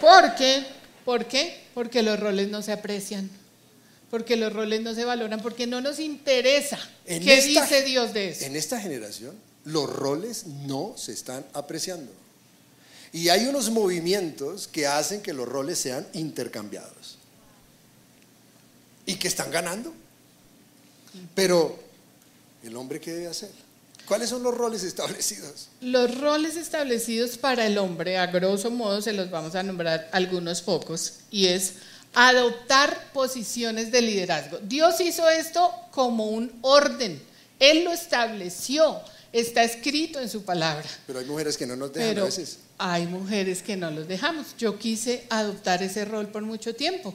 ¿Por 0.00 0.34
qué? 0.34 0.66
¿Por 1.04 1.26
qué? 1.26 1.60
Porque 1.74 2.02
los 2.02 2.18
roles 2.20 2.48
no 2.48 2.62
se 2.62 2.72
aprecian, 2.72 3.30
porque 4.10 4.36
los 4.36 4.52
roles 4.52 4.82
no 4.82 4.94
se 4.94 5.04
valoran, 5.04 5.40
porque 5.40 5.66
no 5.66 5.80
nos 5.80 5.98
interesa. 5.98 6.78
¿Qué 7.06 7.42
dice 7.42 7.82
Dios 7.82 8.12
de 8.12 8.30
eso? 8.30 8.44
En 8.44 8.56
esta 8.56 8.80
generación, 8.80 9.34
los 9.64 9.88
roles 9.90 10.46
no 10.46 10.94
se 10.96 11.12
están 11.12 11.44
apreciando. 11.52 12.12
Y 13.12 13.30
hay 13.30 13.46
unos 13.46 13.70
movimientos 13.70 14.68
que 14.68 14.86
hacen 14.86 15.22
que 15.22 15.32
los 15.32 15.48
roles 15.48 15.78
sean 15.78 16.06
intercambiados. 16.12 17.16
Y 19.06 19.14
que 19.14 19.28
están 19.28 19.50
ganando. 19.50 19.94
Pero, 21.34 21.78
¿el 22.62 22.76
hombre 22.76 23.00
qué 23.00 23.12
debe 23.12 23.28
hacer? 23.28 23.50
¿Cuáles 24.08 24.30
son 24.30 24.42
los 24.42 24.56
roles 24.56 24.84
establecidos? 24.84 25.68
Los 25.82 26.18
roles 26.18 26.56
establecidos 26.56 27.36
para 27.36 27.66
el 27.66 27.76
hombre, 27.76 28.16
a 28.16 28.26
grosso 28.28 28.70
modo 28.70 29.02
se 29.02 29.12
los 29.12 29.30
vamos 29.30 29.54
a 29.54 29.62
nombrar 29.62 30.08
algunos 30.12 30.62
pocos, 30.62 31.16
y 31.30 31.48
es 31.48 31.74
adoptar 32.14 33.12
posiciones 33.12 33.92
de 33.92 34.00
liderazgo. 34.00 34.58
Dios 34.62 34.98
hizo 35.02 35.28
esto 35.28 35.70
como 35.90 36.30
un 36.30 36.50
orden, 36.62 37.20
Él 37.58 37.84
lo 37.84 37.92
estableció, 37.92 38.98
está 39.30 39.62
escrito 39.62 40.20
en 40.20 40.30
su 40.30 40.42
palabra. 40.42 40.88
Pero 41.06 41.18
hay 41.18 41.26
mujeres 41.26 41.58
que 41.58 41.66
no 41.66 41.76
nos 41.76 41.92
dejan 41.92 42.18
a 42.18 42.24
veces. 42.24 42.60
Hay 42.78 43.06
mujeres 43.06 43.62
que 43.62 43.76
no 43.76 43.90
los 43.90 44.08
dejamos. 44.08 44.56
Yo 44.56 44.78
quise 44.78 45.26
adoptar 45.28 45.82
ese 45.82 46.06
rol 46.06 46.28
por 46.28 46.42
mucho 46.42 46.74
tiempo 46.74 47.14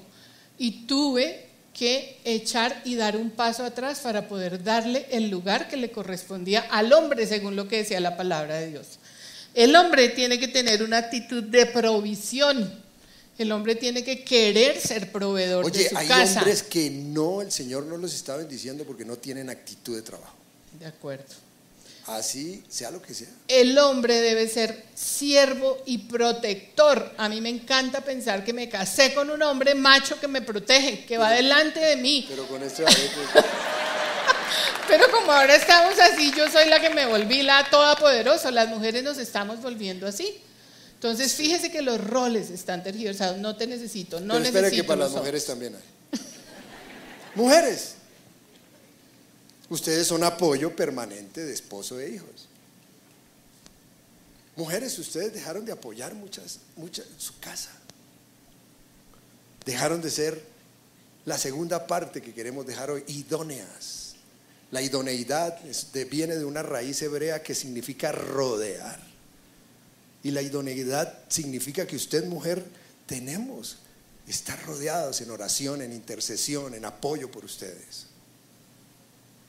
y 0.59 0.85
tuve 0.85 1.52
que 1.73 2.19
echar 2.23 2.81
y 2.85 2.95
dar 2.95 3.17
un 3.17 3.31
paso 3.31 3.63
atrás 3.65 3.99
para 3.99 4.27
poder 4.27 4.63
darle 4.63 5.07
el 5.09 5.29
lugar 5.29 5.67
que 5.67 5.75
le 5.75 5.91
correspondía 5.91 6.61
al 6.69 6.93
hombre, 6.93 7.25
según 7.25 7.55
lo 7.55 7.67
que 7.67 7.77
decía 7.77 7.99
la 7.99 8.15
palabra 8.15 8.55
de 8.55 8.69
Dios. 8.69 8.99
El 9.53 9.75
hombre 9.75 10.09
tiene 10.09 10.39
que 10.39 10.47
tener 10.47 10.83
una 10.83 10.97
actitud 10.97 11.43
de 11.43 11.65
provisión. 11.65 12.81
El 13.37 13.51
hombre 13.51 13.75
tiene 13.75 14.03
que 14.03 14.23
querer 14.23 14.79
ser 14.79 15.11
proveedor 15.11 15.71
de 15.71 15.89
su 15.89 15.97
hay 15.97 16.07
casa. 16.07 16.31
Hay 16.31 16.37
hombres 16.37 16.63
que 16.63 16.89
no, 16.89 17.41
el 17.41 17.51
Señor 17.51 17.85
no 17.85 17.97
los 17.97 18.13
está 18.13 18.37
bendiciendo 18.37 18.83
porque 18.83 19.05
no 19.05 19.17
tienen 19.17 19.49
actitud 19.49 19.95
de 19.95 20.03
trabajo. 20.03 20.35
De 20.79 20.85
acuerdo. 20.85 21.33
Así 22.07 22.63
sea 22.67 22.91
lo 22.91 23.01
que 23.01 23.13
sea. 23.13 23.29
El 23.47 23.77
hombre 23.77 24.19
debe 24.19 24.49
ser 24.49 24.85
siervo 24.93 25.81
y 25.85 25.99
protector. 25.99 27.13
A 27.17 27.29
mí 27.29 27.39
me 27.39 27.47
encanta 27.49 28.01
pensar 28.01 28.43
que 28.43 28.51
me 28.51 28.67
casé 28.67 29.13
con 29.13 29.29
un 29.29 29.41
hombre 29.41 29.73
macho 29.73 30.19
que 30.19 30.27
me 30.27 30.41
protege, 30.41 31.05
que 31.05 31.17
va 31.17 31.31
delante 31.31 31.79
de 31.79 31.95
mí. 31.95 32.25
Pero 32.27 32.45
con 32.47 32.61
esto 32.61 32.83
Pero 34.87 35.09
como 35.11 35.31
ahora 35.31 35.55
estamos 35.55 35.97
así, 35.99 36.33
yo 36.35 36.49
soy 36.51 36.67
la 36.67 36.81
que 36.81 36.89
me 36.89 37.05
volví 37.05 37.41
la 37.41 37.69
toda 37.69 37.95
poderosa. 37.95 38.51
Las 38.51 38.67
mujeres 38.67 39.01
nos 39.01 39.17
estamos 39.17 39.61
volviendo 39.61 40.05
así. 40.05 40.41
Entonces, 40.95 41.33
fíjese 41.33 41.71
que 41.71 41.81
los 41.81 42.01
roles 42.01 42.49
están 42.49 42.83
tergiversados. 42.83 43.37
No 43.37 43.55
te 43.55 43.65
necesito, 43.65 44.19
no 44.19 44.35
Pero 44.35 44.45
espere 44.45 44.71
que 44.71 44.83
para 44.83 45.05
las 45.05 45.11
mujeres 45.11 45.45
también 45.45 45.75
hay. 45.75 46.19
mujeres, 47.35 47.95
Ustedes 49.69 50.07
son 50.07 50.23
apoyo 50.23 50.75
permanente 50.75 51.43
de 51.43 51.53
esposo 51.53 51.99
e 51.99 52.09
hijos. 52.09 52.49
Mujeres, 54.55 54.99
ustedes 54.99 55.33
dejaron 55.33 55.65
de 55.65 55.71
apoyar 55.71 56.13
muchas, 56.13 56.59
muchas 56.75 57.07
su 57.17 57.39
casa. 57.39 57.71
Dejaron 59.65 60.01
de 60.01 60.11
ser 60.11 60.43
la 61.25 61.37
segunda 61.37 61.87
parte 61.87 62.21
que 62.21 62.33
queremos 62.33 62.67
dejar 62.67 62.91
hoy, 62.91 63.03
idóneas. 63.07 64.15
La 64.71 64.81
idoneidad 64.81 65.57
viene 66.09 66.35
de 66.35 66.45
una 66.45 66.61
raíz 66.61 67.01
hebrea 67.01 67.41
que 67.41 67.55
significa 67.55 68.11
rodear. 68.11 69.01
Y 70.23 70.31
la 70.31 70.41
idoneidad 70.41 71.19
significa 71.29 71.87
que 71.87 71.95
usted, 71.95 72.25
mujer, 72.25 72.63
tenemos, 73.05 73.77
estar 74.27 74.61
rodeados 74.65 75.21
en 75.21 75.31
oración, 75.31 75.81
en 75.81 75.93
intercesión, 75.93 76.73
en 76.73 76.85
apoyo 76.85 77.31
por 77.31 77.45
ustedes 77.45 78.12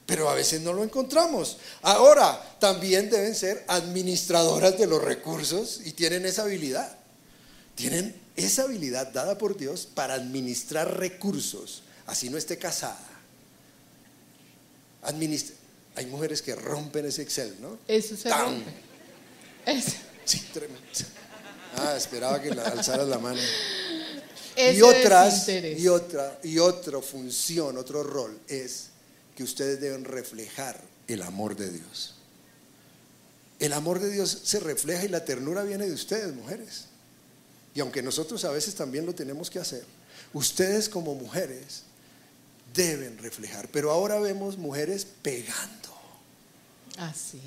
pero 0.06 0.28
a 0.28 0.34
veces 0.34 0.60
no 0.60 0.72
lo 0.72 0.84
encontramos. 0.84 1.58
Ahora, 1.82 2.56
también 2.60 3.08
deben 3.08 3.34
ser 3.34 3.64
administradoras 3.68 4.78
de 4.78 4.86
los 4.86 5.02
recursos 5.02 5.80
y 5.84 5.92
tienen 5.92 6.26
esa 6.26 6.42
habilidad. 6.42 6.98
Tienen 7.74 8.14
esa 8.36 8.62
habilidad 8.62 9.12
dada 9.12 9.38
por 9.38 9.56
Dios 9.56 9.88
para 9.92 10.14
administrar 10.14 10.98
recursos, 10.98 11.82
así 12.06 12.28
no 12.28 12.36
esté 12.36 12.58
casada. 12.58 12.98
Hay 15.02 16.06
mujeres 16.06 16.42
que 16.42 16.54
rompen 16.54 17.06
ese 17.06 17.22
Excel, 17.22 17.56
¿no? 17.60 17.78
Eso 17.86 18.16
se 18.16 18.30
rompe. 18.30 18.72
Sí, 20.26 20.40
tremendo. 20.54 20.80
Ah, 21.76 21.96
esperaba 21.98 22.40
que 22.40 22.54
la 22.54 22.62
alzaras 22.62 23.06
la 23.08 23.18
mano. 23.18 23.38
y 24.56 24.80
otras, 24.80 25.46
y 25.48 25.86
otra, 25.86 26.38
y 26.42 26.58
otra 26.58 27.02
función, 27.02 27.76
otro 27.76 28.02
rol 28.02 28.40
es 28.48 28.86
que 29.36 29.42
ustedes 29.42 29.80
deben 29.80 30.04
reflejar 30.04 30.80
el 31.08 31.22
amor 31.22 31.56
de 31.56 31.70
Dios. 31.70 32.14
El 33.58 33.72
amor 33.72 34.00
de 34.00 34.10
Dios 34.10 34.40
se 34.44 34.60
refleja 34.60 35.04
y 35.04 35.08
la 35.08 35.24
ternura 35.24 35.62
viene 35.62 35.86
de 35.86 35.92
ustedes, 35.92 36.34
mujeres. 36.34 36.86
Y 37.74 37.80
aunque 37.80 38.02
nosotros 38.02 38.44
a 38.44 38.50
veces 38.50 38.74
también 38.74 39.06
lo 39.06 39.14
tenemos 39.14 39.50
que 39.50 39.58
hacer, 39.58 39.84
ustedes 40.32 40.88
como 40.88 41.14
mujeres 41.14 41.82
deben 42.74 43.18
reflejar. 43.18 43.68
Pero 43.68 43.90
ahora 43.90 44.18
vemos 44.20 44.58
mujeres 44.58 45.06
pegando. 45.22 45.94
Así. 46.98 47.40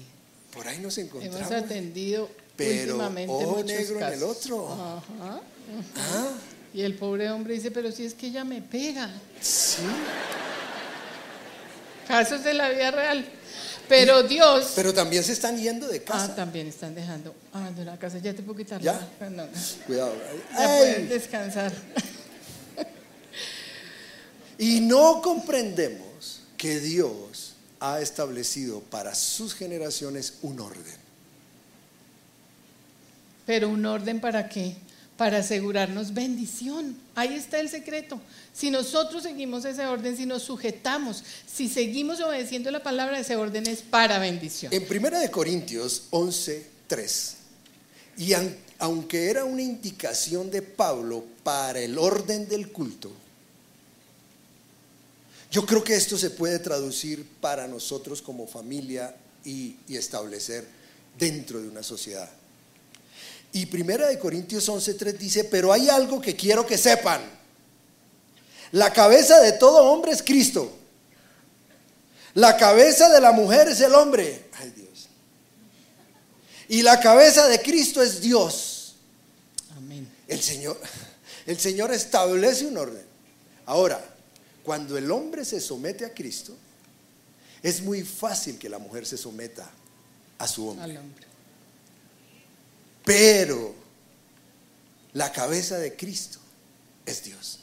Por 0.54 0.68
ahí 0.68 0.80
nos 0.80 0.98
encontramos. 0.98 1.40
Hemos 1.40 1.52
atendido 1.52 2.30
pero 2.56 2.96
últimamente 2.96 3.46
ojo 3.46 3.64
negro 3.64 4.00
en 4.00 4.14
el 4.14 4.24
otro. 4.24 4.74
Ajá, 4.74 5.42
¿Ah? 5.96 6.32
Y 6.74 6.82
el 6.82 6.96
pobre 6.96 7.30
hombre 7.30 7.54
dice, 7.54 7.72
pero 7.72 7.92
si 7.92 8.06
es 8.06 8.14
que 8.14 8.28
ella 8.28 8.44
me 8.44 8.62
pega. 8.62 9.10
Sí. 9.40 9.84
Casos 12.08 12.44
de 12.44 12.54
la 12.54 12.70
vida 12.70 12.92
real. 12.92 13.26
Pero 13.88 14.24
Dios. 14.24 14.74
Pero 14.76 14.94
también 14.94 15.24
se 15.24 15.34
están 15.34 15.58
yendo 15.58 15.88
de 15.88 16.04
casa. 16.04 16.30
Ah, 16.32 16.36
también 16.36 16.68
están 16.68 16.94
dejando 16.94 17.34
abandonar 17.54 17.96
la 17.96 18.00
casa. 18.00 18.18
Ya 18.20 18.34
te 18.34 18.44
puedo 18.44 18.58
quitar. 18.58 18.82
¿Ya? 18.82 19.00
Cuidado. 19.86 20.14
Ya 20.54 20.68
pueden 20.68 21.10
descansar. 21.10 21.72
Y 24.58 24.82
no 24.82 25.22
comprendemos 25.22 26.42
que 26.58 26.80
Dios 26.80 27.54
ha 27.80 28.02
establecido 28.02 28.82
para 28.82 29.14
sus 29.14 29.54
generaciones 29.54 30.36
un 30.42 30.60
orden. 30.60 30.96
¿Pero 33.46 33.70
un 33.70 33.86
orden 33.86 34.20
para 34.20 34.50
qué? 34.50 34.76
Para 35.18 35.40
asegurarnos 35.40 36.14
bendición. 36.14 36.96
Ahí 37.16 37.34
está 37.34 37.60
el 37.60 37.70
secreto. 37.70 38.22
Si 38.54 38.70
nosotros 38.70 39.24
seguimos 39.24 39.66
ese 39.66 39.86
orden, 39.86 40.16
si 40.16 40.26
nos 40.26 40.44
sujetamos, 40.44 41.24
si 41.52 41.68
seguimos 41.68 42.22
obedeciendo 42.22 42.70
la 42.72 42.84
palabra, 42.84 43.20
ese 43.20 43.36
orden 43.36 43.68
es 43.68 43.82
para 43.82 44.20
bendición. 44.20 44.72
En 44.74 44.84
1 44.84 45.32
Corintios 45.32 46.04
11, 46.12 46.68
3, 46.88 47.36
y 48.18 48.34
aunque 48.80 49.30
era 49.30 49.46
una 49.46 49.62
indicación 49.62 50.50
de 50.50 50.62
Pablo 50.62 51.24
para 51.44 51.80
el 51.80 51.98
orden 51.98 52.48
del 52.48 52.72
culto, 52.72 53.12
yo 55.52 55.66
creo 55.66 55.84
que 55.84 55.96
esto 55.96 56.18
se 56.18 56.32
puede 56.32 56.60
traducir 56.60 57.26
para 57.40 57.68
nosotros 57.68 58.22
como 58.22 58.48
familia 58.48 59.16
y, 59.46 59.78
y 59.88 59.96
establecer 59.96 60.68
dentro 61.18 61.62
de 61.62 61.70
una 61.70 61.84
sociedad. 61.84 62.30
Y 63.54 63.66
primera 63.68 64.08
de 64.08 64.20
Corintios 64.20 64.68
11:3 64.70 65.18
dice, 65.18 65.44
"Pero 65.46 65.72
hay 65.74 65.90
algo 65.90 66.22
que 66.22 66.36
quiero 66.36 66.66
que 66.66 66.78
sepan. 66.78 67.22
La 68.72 68.92
cabeza 68.92 69.40
de 69.40 69.54
todo 69.54 69.92
hombre 69.92 70.12
es 70.12 70.22
Cristo. 70.22 70.72
La 72.34 72.58
cabeza 72.58 73.10
de 73.10 73.22
la 73.22 73.32
mujer 73.32 73.68
es 73.70 73.82
el 73.82 73.96
hombre. 73.96 74.50
Ay 74.60 74.72
Dios. 74.72 75.08
Y 76.68 76.82
la 76.82 77.00
cabeza 77.00 77.48
de 77.48 77.62
Cristo 77.62 78.02
es 78.04 78.22
Dios. 78.22 78.96
Amén. 79.76 80.08
El 80.28 80.42
Señor, 80.42 80.80
el 81.46 81.58
Señor 81.58 81.92
establece 81.94 82.66
un 82.66 82.78
orden. 82.78 83.06
Ahora, 83.66 84.04
cuando 84.64 84.98
el 84.98 85.10
hombre 85.12 85.46
se 85.46 85.62
somete 85.62 86.06
a 86.06 86.14
Cristo, 86.14 86.56
es 87.64 87.82
muy 87.82 88.04
fácil 88.04 88.60
que 88.60 88.70
la 88.70 88.80
mujer 88.80 89.06
se 89.06 89.18
someta 89.18 89.70
a 90.38 90.48
su 90.48 90.68
hombre. 90.68 90.84
Al 90.84 90.98
hombre. 90.98 91.27
Pero 93.08 93.74
la 95.14 95.32
cabeza 95.32 95.78
de 95.80 95.96
Cristo 95.96 96.40
es 97.06 97.24
Dios. 97.24 97.60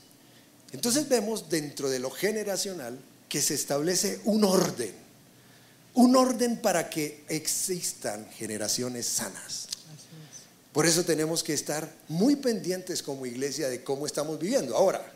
Entonces 0.72 1.06
vemos 1.08 1.50
dentro 1.50 1.90
de 1.90 1.98
lo 1.98 2.10
generacional 2.10 2.98
que 3.28 3.42
se 3.42 3.54
establece 3.54 4.20
un 4.24 4.42
orden, 4.42 4.94
un 5.92 6.16
orden 6.16 6.56
para 6.56 6.88
que 6.88 7.24
existan 7.28 8.26
generaciones 8.30 9.06
sanas. 9.06 9.68
Por 10.72 10.86
eso 10.86 11.04
tenemos 11.04 11.44
que 11.44 11.52
estar 11.52 11.92
muy 12.08 12.36
pendientes 12.36 13.02
como 13.02 13.26
iglesia 13.26 13.68
de 13.68 13.84
cómo 13.84 14.06
estamos 14.06 14.40
viviendo. 14.40 14.74
Ahora, 14.74 15.12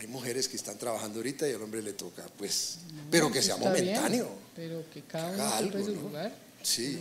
hay 0.00 0.06
mujeres 0.06 0.48
que 0.48 0.56
están 0.56 0.78
trabajando 0.78 1.18
ahorita 1.18 1.48
y 1.48 1.52
al 1.52 1.62
hombre 1.62 1.82
le 1.82 1.92
toca, 1.92 2.24
pues, 2.38 2.78
pero 3.10 3.30
que 3.30 3.42
sea 3.42 3.56
bien, 3.56 3.68
momentáneo. 3.68 4.28
pero 4.56 4.82
que 4.90 5.02
cada 5.02 5.30
uno 5.30 5.54
algo, 5.54 5.84
su 5.84 5.92
¿no? 5.92 6.00
lugar. 6.00 6.32
Sí, 6.62 6.98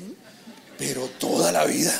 pero 0.77 1.07
toda 1.19 1.51
la 1.51 1.65
vida. 1.65 1.93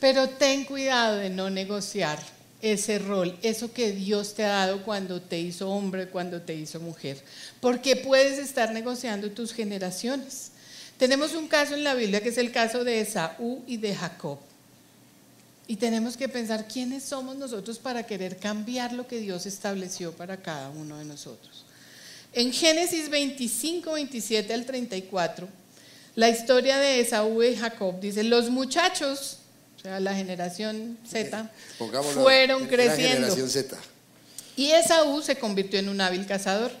Pero 0.00 0.28
ten 0.28 0.64
cuidado 0.64 1.16
de 1.16 1.30
no 1.30 1.50
negociar 1.50 2.18
ese 2.62 2.98
rol, 2.98 3.38
eso 3.42 3.72
que 3.72 3.92
Dios 3.92 4.34
te 4.34 4.44
ha 4.44 4.48
dado 4.48 4.82
cuando 4.82 5.20
te 5.20 5.38
hizo 5.38 5.70
hombre, 5.70 6.08
cuando 6.08 6.42
te 6.42 6.54
hizo 6.54 6.78
mujer, 6.80 7.22
porque 7.60 7.96
puedes 7.96 8.38
estar 8.38 8.72
negociando 8.72 9.30
tus 9.30 9.52
generaciones. 9.52 10.52
Tenemos 10.98 11.32
un 11.32 11.48
caso 11.48 11.74
en 11.74 11.84
la 11.84 11.94
Biblia 11.94 12.22
que 12.22 12.28
es 12.28 12.38
el 12.38 12.52
caso 12.52 12.84
de 12.84 13.00
Esaú 13.00 13.62
y 13.66 13.78
de 13.78 13.94
Jacob. 13.94 14.38
Y 15.66 15.76
tenemos 15.76 16.16
que 16.16 16.28
pensar 16.28 16.66
quiénes 16.66 17.04
somos 17.04 17.36
nosotros 17.36 17.78
para 17.78 18.02
querer 18.02 18.36
cambiar 18.36 18.92
lo 18.92 19.06
que 19.06 19.20
Dios 19.20 19.46
estableció 19.46 20.12
para 20.12 20.36
cada 20.38 20.68
uno 20.68 20.98
de 20.98 21.04
nosotros. 21.04 21.64
En 22.32 22.52
Génesis 22.52 23.08
25, 23.08 23.92
27 23.92 24.52
al 24.52 24.66
34, 24.66 25.48
la 26.20 26.28
historia 26.28 26.76
de 26.76 27.00
Esaú 27.00 27.42
y 27.42 27.56
Jacob 27.56 27.98
dice, 27.98 28.22
los 28.22 28.50
muchachos, 28.50 29.38
o 29.78 29.80
sea, 29.80 29.98
la 30.00 30.14
generación 30.14 30.98
Z, 31.08 31.50
pongámoslo 31.78 32.20
fueron 32.22 32.62
la 32.64 32.68
creciendo. 32.68 33.34
generación 33.34 33.48
Z. 33.48 33.76
Y 34.54 34.70
Esaú 34.72 35.22
se 35.22 35.36
convirtió 35.36 35.78
en 35.78 35.88
un 35.88 35.98
hábil 35.98 36.26
cazador. 36.26 36.72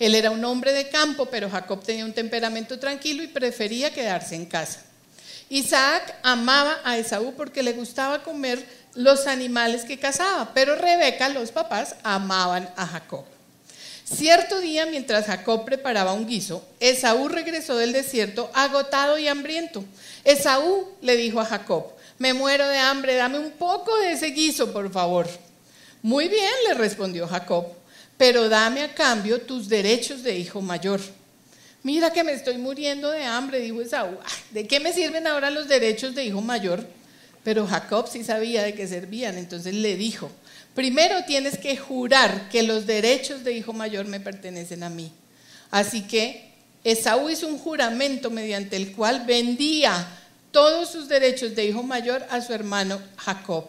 Él 0.00 0.16
era 0.16 0.32
un 0.32 0.44
hombre 0.44 0.72
de 0.72 0.88
campo, 0.88 1.26
pero 1.26 1.48
Jacob 1.48 1.80
tenía 1.84 2.04
un 2.04 2.12
temperamento 2.12 2.80
tranquilo 2.80 3.22
y 3.22 3.28
prefería 3.28 3.92
quedarse 3.92 4.34
en 4.34 4.46
casa. 4.46 4.80
Isaac 5.48 6.16
amaba 6.24 6.78
a 6.82 6.98
Esaú 6.98 7.34
porque 7.36 7.62
le 7.62 7.74
gustaba 7.74 8.24
comer 8.24 8.64
los 8.94 9.28
animales 9.28 9.84
que 9.84 10.00
cazaba, 10.00 10.50
pero 10.54 10.74
Rebeca, 10.74 11.28
los 11.28 11.52
papás, 11.52 11.94
amaban 12.02 12.68
a 12.76 12.84
Jacob. 12.84 13.24
Cierto 14.14 14.60
día, 14.60 14.86
mientras 14.86 15.26
Jacob 15.26 15.64
preparaba 15.66 16.14
un 16.14 16.26
guiso, 16.26 16.64
Esaú 16.80 17.28
regresó 17.28 17.76
del 17.76 17.92
desierto 17.92 18.50
agotado 18.54 19.18
y 19.18 19.28
hambriento. 19.28 19.84
Esaú 20.24 20.88
le 21.02 21.16
dijo 21.16 21.40
a 21.40 21.44
Jacob, 21.44 21.84
me 22.18 22.32
muero 22.32 22.66
de 22.68 22.78
hambre, 22.78 23.16
dame 23.16 23.38
un 23.38 23.50
poco 23.52 23.94
de 24.00 24.12
ese 24.12 24.28
guiso, 24.28 24.72
por 24.72 24.90
favor. 24.90 25.28
Muy 26.00 26.28
bien, 26.28 26.50
le 26.66 26.74
respondió 26.74 27.28
Jacob, 27.28 27.66
pero 28.16 28.48
dame 28.48 28.82
a 28.82 28.94
cambio 28.94 29.42
tus 29.42 29.68
derechos 29.68 30.22
de 30.22 30.38
hijo 30.38 30.62
mayor. 30.62 31.00
Mira 31.82 32.10
que 32.10 32.24
me 32.24 32.32
estoy 32.32 32.56
muriendo 32.56 33.10
de 33.10 33.24
hambre, 33.24 33.60
dijo 33.60 33.82
Esaú. 33.82 34.16
"Ah, 34.24 34.28
¿De 34.50 34.66
qué 34.66 34.80
me 34.80 34.92
sirven 34.92 35.26
ahora 35.26 35.50
los 35.50 35.68
derechos 35.68 36.14
de 36.14 36.24
hijo 36.24 36.40
mayor? 36.40 36.84
Pero 37.44 37.66
Jacob 37.66 38.08
sí 38.10 38.24
sabía 38.24 38.62
de 38.62 38.74
qué 38.74 38.88
servían, 38.88 39.38
entonces 39.38 39.74
le 39.74 39.96
dijo, 39.96 40.30
primero 40.78 41.24
tienes 41.24 41.58
que 41.58 41.76
jurar 41.76 42.48
que 42.50 42.62
los 42.62 42.86
derechos 42.86 43.42
de 43.42 43.52
hijo 43.52 43.72
mayor 43.72 44.06
me 44.06 44.20
pertenecen 44.20 44.84
a 44.84 44.88
mí. 44.88 45.10
Así 45.72 46.02
que 46.02 46.54
Esaú 46.84 47.28
hizo 47.30 47.48
un 47.48 47.58
juramento 47.58 48.30
mediante 48.30 48.76
el 48.76 48.92
cual 48.92 49.26
vendía 49.26 50.06
todos 50.52 50.88
sus 50.88 51.08
derechos 51.08 51.56
de 51.56 51.64
hijo 51.64 51.82
mayor 51.82 52.24
a 52.30 52.40
su 52.40 52.52
hermano 52.52 53.02
Jacob. 53.16 53.64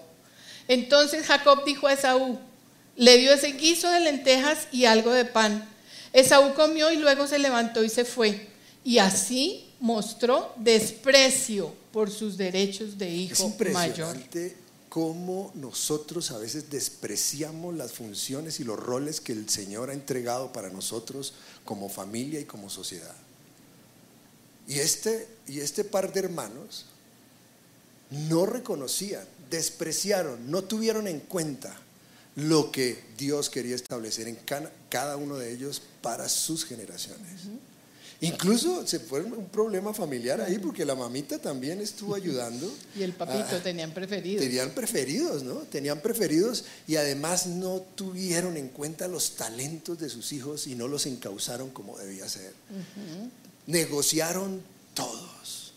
Entonces 0.68 1.26
Jacob 1.26 1.66
dijo 1.66 1.88
a 1.88 1.94
Esaú, 1.94 2.38
le 2.96 3.18
dio 3.18 3.34
ese 3.34 3.54
guiso 3.54 3.90
de 3.90 4.02
lentejas 4.02 4.68
y 4.72 4.86
algo 4.86 5.12
de 5.12 5.26
pan. 5.26 5.68
Esaú 6.14 6.54
comió 6.54 6.92
y 6.92 6.98
luego 6.98 7.26
se 7.26 7.40
levantó 7.40 7.84
y 7.84 7.90
se 7.90 8.06
fue. 8.06 8.50
Y 8.84 9.00
así 9.00 9.66
mostró 9.80 10.54
desprecio 10.58 11.74
por 11.92 12.12
sus 12.12 12.38
derechos 12.38 13.00
de 13.00 13.24
Es 13.24 13.32
hijo 13.32 13.56
mayor. 13.74 14.16
Cómo 14.90 15.52
nosotros 15.54 16.32
a 16.32 16.38
veces 16.40 16.70
despreciamos 16.70 17.76
las 17.76 17.94
funciones 17.94 18.60
y 18.60 18.64
los 18.64 18.80
roles 18.80 19.22
que 19.22 19.34
el 19.34 19.48
Señor 19.48 19.90
ha 19.90 19.94
entregado 19.94 20.52
para 20.52 20.70
nosotros 20.70 21.34
como 21.64 21.90
familia 21.90 22.40
y 22.40 22.46
como 22.46 22.70
sociedad. 22.70 23.16
Y 24.68 24.80
este, 24.80 25.28
y 25.48 25.60
este 25.60 25.84
par 25.84 26.12
de 26.12 26.20
hermanos 26.20 26.86
no 28.10 28.46
reconocían, 28.46 29.26
despreciaron, 29.50 30.50
no 30.50 30.64
tuvieron 30.64 31.08
en 31.08 31.20
cuenta 31.20 31.76
lo 32.36 32.72
que 32.72 33.04
Dios 33.18 33.50
quería 33.50 33.76
establecer 33.76 34.28
en 34.28 34.40
cada 34.90 35.18
uno 35.18 35.38
de 35.38 35.52
ellos 35.54 35.82
para 36.02 36.30
sus 36.30 36.66
generaciones. 36.66 37.42
Incluso 38.22 38.86
se 38.86 39.00
fue 39.00 39.22
un 39.22 39.46
problema 39.48 39.94
familiar 39.94 40.42
ahí 40.42 40.60
porque 40.60 40.84
la 40.84 40.94
mamita 40.94 41.40
también 41.40 41.80
estuvo 41.80 42.16
ayudando. 42.16 42.70
Y 42.98 43.04
el 43.04 43.14
papito 43.14 43.62
tenían 43.62 43.92
preferidos. 43.92 44.44
Tenían 44.44 44.72
preferidos, 44.72 45.44
¿no? 45.44 45.56
Tenían 45.56 46.02
preferidos 46.02 46.66
y 46.88 46.98
además 46.98 47.48
no 47.48 47.82
tuvieron 47.96 48.58
en 48.58 48.68
cuenta 48.70 49.08
los 49.08 49.36
talentos 49.38 50.00
de 50.00 50.10
sus 50.10 50.34
hijos 50.34 50.68
y 50.68 50.76
no 50.76 50.88
los 50.88 51.06
encauzaron 51.06 51.70
como 51.70 51.98
debía 51.98 52.28
ser. 52.28 52.54
Negociaron 53.68 54.62
todos, 54.94 55.74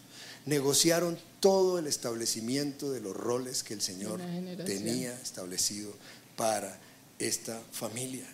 negociaron 0.46 1.18
todo 1.38 1.78
el 1.78 1.86
establecimiento 1.86 2.90
de 2.90 3.00
los 3.00 3.14
roles 3.14 3.62
que 3.62 3.74
el 3.74 3.82
Señor 3.82 4.20
tenía 4.64 5.12
establecido 5.20 5.92
para 6.36 6.78
esta 7.18 7.60
familia. 7.70 8.26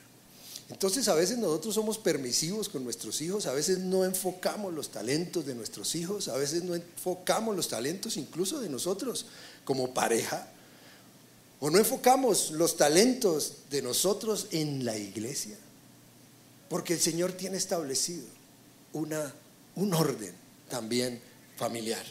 Entonces 0.70 1.08
a 1.08 1.14
veces 1.14 1.38
nosotros 1.38 1.74
somos 1.74 1.96
permisivos 1.96 2.68
con 2.68 2.84
nuestros 2.84 3.22
hijos, 3.22 3.46
a 3.46 3.52
veces 3.52 3.78
no 3.78 4.04
enfocamos 4.04 4.72
los 4.74 4.90
talentos 4.90 5.46
de 5.46 5.54
nuestros 5.54 5.94
hijos, 5.94 6.28
a 6.28 6.36
veces 6.36 6.62
no 6.62 6.74
enfocamos 6.74 7.56
los 7.56 7.68
talentos 7.68 8.18
incluso 8.18 8.60
de 8.60 8.68
nosotros 8.68 9.26
como 9.64 9.94
pareja, 9.94 10.46
o 11.60 11.70
no 11.70 11.78
enfocamos 11.78 12.50
los 12.50 12.76
talentos 12.76 13.54
de 13.70 13.80
nosotros 13.80 14.48
en 14.50 14.84
la 14.84 14.96
iglesia, 14.96 15.56
porque 16.68 16.94
el 16.94 17.00
Señor 17.00 17.32
tiene 17.32 17.56
establecido 17.56 18.26
una, 18.92 19.34
un 19.74 19.94
orden 19.94 20.34
también 20.68 21.20
familiar. 21.56 22.04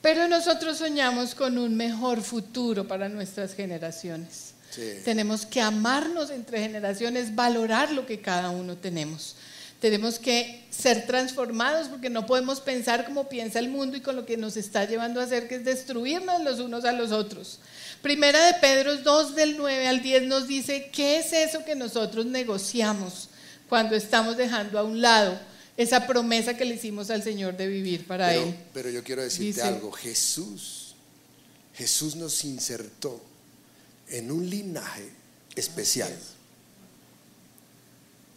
Pero 0.00 0.26
nosotros 0.26 0.78
soñamos 0.78 1.34
con 1.34 1.58
un 1.58 1.76
mejor 1.76 2.22
futuro 2.22 2.88
para 2.88 3.10
nuestras 3.10 3.54
generaciones. 3.54 4.54
Sí. 4.70 4.94
Tenemos 5.04 5.44
que 5.46 5.60
amarnos 5.60 6.30
entre 6.30 6.60
generaciones, 6.60 7.34
valorar 7.34 7.90
lo 7.92 8.06
que 8.06 8.20
cada 8.20 8.50
uno 8.50 8.76
tenemos. 8.76 9.34
Tenemos 9.80 10.18
que 10.18 10.62
ser 10.70 11.06
transformados 11.06 11.88
porque 11.88 12.10
no 12.10 12.26
podemos 12.26 12.60
pensar 12.60 13.06
como 13.06 13.28
piensa 13.28 13.58
el 13.58 13.68
mundo 13.70 13.96
y 13.96 14.00
con 14.02 14.14
lo 14.14 14.26
que 14.26 14.36
nos 14.36 14.56
está 14.58 14.84
llevando 14.84 15.20
a 15.20 15.24
hacer, 15.24 15.48
que 15.48 15.54
es 15.56 15.64
destruirnos 15.64 16.42
los 16.44 16.60
unos 16.60 16.84
a 16.84 16.92
los 16.92 17.12
otros. 17.12 17.58
Primera 18.02 18.44
de 18.46 18.54
Pedro 18.60 18.96
2 18.98 19.34
del 19.34 19.56
9 19.56 19.88
al 19.88 20.02
10 20.02 20.24
nos 20.24 20.46
dice, 20.46 20.90
¿qué 20.92 21.18
es 21.18 21.32
eso 21.32 21.64
que 21.64 21.74
nosotros 21.74 22.26
negociamos 22.26 23.28
cuando 23.68 23.96
estamos 23.96 24.36
dejando 24.36 24.78
a 24.78 24.82
un 24.84 25.00
lado 25.00 25.38
esa 25.76 26.06
promesa 26.06 26.54
que 26.58 26.66
le 26.66 26.74
hicimos 26.74 27.08
al 27.10 27.22
Señor 27.22 27.56
de 27.56 27.66
vivir 27.66 28.06
para 28.06 28.28
Pero, 28.28 28.42
Él? 28.42 28.54
pero 28.74 28.90
yo 28.90 29.02
quiero 29.02 29.22
decirte 29.22 29.46
Dice- 29.46 29.62
algo, 29.62 29.90
Jesús, 29.92 30.94
Jesús 31.74 32.16
nos 32.16 32.44
insertó 32.44 33.22
en 34.10 34.30
un 34.30 34.48
linaje 34.48 35.08
especial 35.56 36.12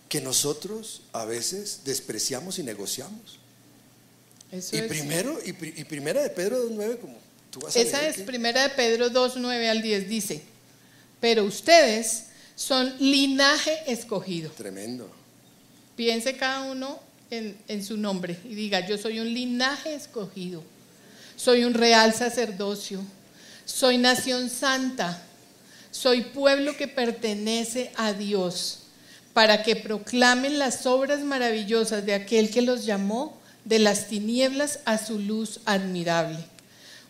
que 0.09 0.21
nosotros 0.21 1.01
a 1.11 1.25
veces 1.25 1.81
despreciamos 1.85 2.59
y 2.59 2.63
negociamos. 2.63 3.39
Eso 4.51 4.75
Y 4.75 4.79
es- 4.79 4.87
primero, 4.87 5.39
y, 5.43 5.53
pri- 5.53 5.73
y 5.75 5.83
primera 5.85 6.21
de 6.21 6.29
Pedro 6.29 6.69
2.9, 6.69 6.97
como 6.99 7.17
tú 7.49 7.59
vas 7.61 7.75
a 7.75 7.79
Esa 7.79 8.01
leer 8.01 8.11
es 8.19 8.21
primera 8.21 8.61
de 8.63 8.69
Pedro 8.69 9.09
2, 9.09 9.37
9 9.37 9.69
al 9.69 9.81
10, 9.81 10.07
dice, 10.07 10.43
pero 11.19 11.43
ustedes 11.45 12.25
son 12.55 12.93
linaje 12.99 13.91
escogido. 13.91 14.51
Tremendo. 14.51 15.09
Piense 15.95 16.37
cada 16.37 16.71
uno 16.71 16.99
en, 17.31 17.57
en 17.67 17.83
su 17.83 17.97
nombre 17.97 18.37
y 18.45 18.53
diga, 18.53 18.85
yo 18.87 18.97
soy 18.99 19.19
un 19.19 19.33
linaje 19.33 19.95
escogido, 19.95 20.63
soy 21.35 21.63
un 21.63 21.73
real 21.73 22.13
sacerdocio, 22.13 23.01
soy 23.65 23.97
nación 23.97 24.51
santa, 24.51 25.25
soy 25.93 26.21
pueblo 26.21 26.75
que 26.75 26.87
pertenece 26.87 27.91
a 27.95 28.13
Dios, 28.13 28.79
para 29.33 29.61
que 29.63 29.75
proclamen 29.75 30.57
las 30.57 30.85
obras 30.87 31.21
maravillosas 31.21 32.05
de 32.05 32.15
aquel 32.15 32.49
que 32.49 32.63
los 32.63 32.83
llamó 32.83 33.39
de 33.63 33.77
las 33.77 34.07
tinieblas 34.07 34.79
a 34.85 34.97
su 34.97 35.19
luz 35.19 35.59
admirable. 35.65 36.43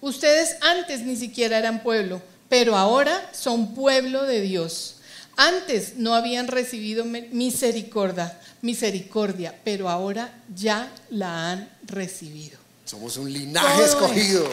Ustedes 0.02 0.58
antes 0.62 1.02
ni 1.02 1.16
siquiera 1.16 1.58
eran 1.58 1.82
pueblo, 1.82 2.22
pero 2.50 2.76
ahora 2.76 3.30
son 3.34 3.74
pueblo 3.74 4.24
de 4.24 4.42
Dios. 4.42 4.98
Antes 5.38 5.96
no 5.96 6.14
habían 6.14 6.48
recibido 6.48 7.06
misericordia, 7.06 8.38
misericordia, 8.62 9.56
pero 9.64 9.90
ahora 9.90 10.34
ya 10.54 10.92
la 11.10 11.52
han 11.52 11.70
recibido. 11.84 12.60
Somos 12.86 13.16
un 13.16 13.32
linaje 13.32 13.86
escogido. 13.86 14.46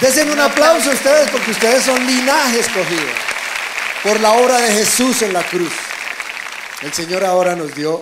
Desen 0.00 0.28
un 0.28 0.40
aplauso 0.40 0.90
a 0.90 0.94
ustedes 0.94 1.30
porque 1.30 1.52
ustedes 1.52 1.84
son 1.84 2.04
linaje 2.04 2.58
escogido 2.58 3.12
por 4.02 4.18
la 4.20 4.32
obra 4.32 4.60
de 4.60 4.72
Jesús 4.72 5.22
en 5.22 5.32
la 5.32 5.48
cruz. 5.48 5.72
El 6.82 6.92
Señor 6.92 7.24
ahora 7.24 7.54
nos 7.54 7.74
dio, 7.76 8.00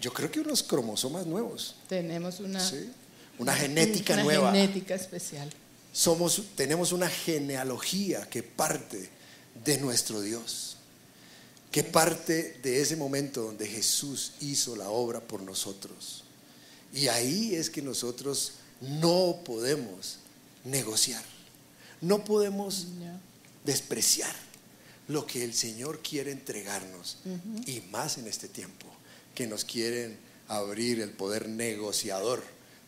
yo 0.00 0.12
creo 0.12 0.30
que 0.30 0.38
unos 0.40 0.62
cromosomas 0.62 1.26
nuevos. 1.26 1.74
Tenemos 1.88 2.38
una, 2.38 2.62
una 3.38 3.52
genética 3.52 4.14
una 4.14 4.22
nueva. 4.22 4.52
genética 4.52 4.94
especial. 4.94 5.50
Somos, 5.92 6.40
tenemos 6.54 6.92
una 6.92 7.08
genealogía 7.08 8.28
que 8.30 8.44
parte 8.44 9.10
de 9.64 9.76
nuestro 9.78 10.20
Dios, 10.20 10.76
que 11.72 11.82
parte 11.82 12.60
de 12.62 12.80
ese 12.80 12.94
momento 12.94 13.42
donde 13.42 13.66
Jesús 13.66 14.34
hizo 14.40 14.76
la 14.76 14.88
obra 14.88 15.18
por 15.18 15.42
nosotros. 15.42 16.22
Y 16.92 17.08
ahí 17.08 17.56
es 17.56 17.68
que 17.68 17.82
nosotros 17.82 18.52
no 18.80 19.40
podemos 19.44 20.18
negociar, 20.70 21.22
no 22.00 22.24
podemos 22.24 22.86
despreciar 23.64 24.34
lo 25.08 25.26
que 25.26 25.42
el 25.42 25.54
Señor 25.54 26.00
quiere 26.00 26.30
entregarnos 26.32 27.18
y 27.66 27.80
más 27.90 28.18
en 28.18 28.28
este 28.28 28.48
tiempo, 28.48 28.86
que 29.34 29.46
nos 29.46 29.64
quieren 29.64 30.18
abrir 30.48 31.00
el 31.00 31.10
poder 31.10 31.48
negociador 31.48 32.42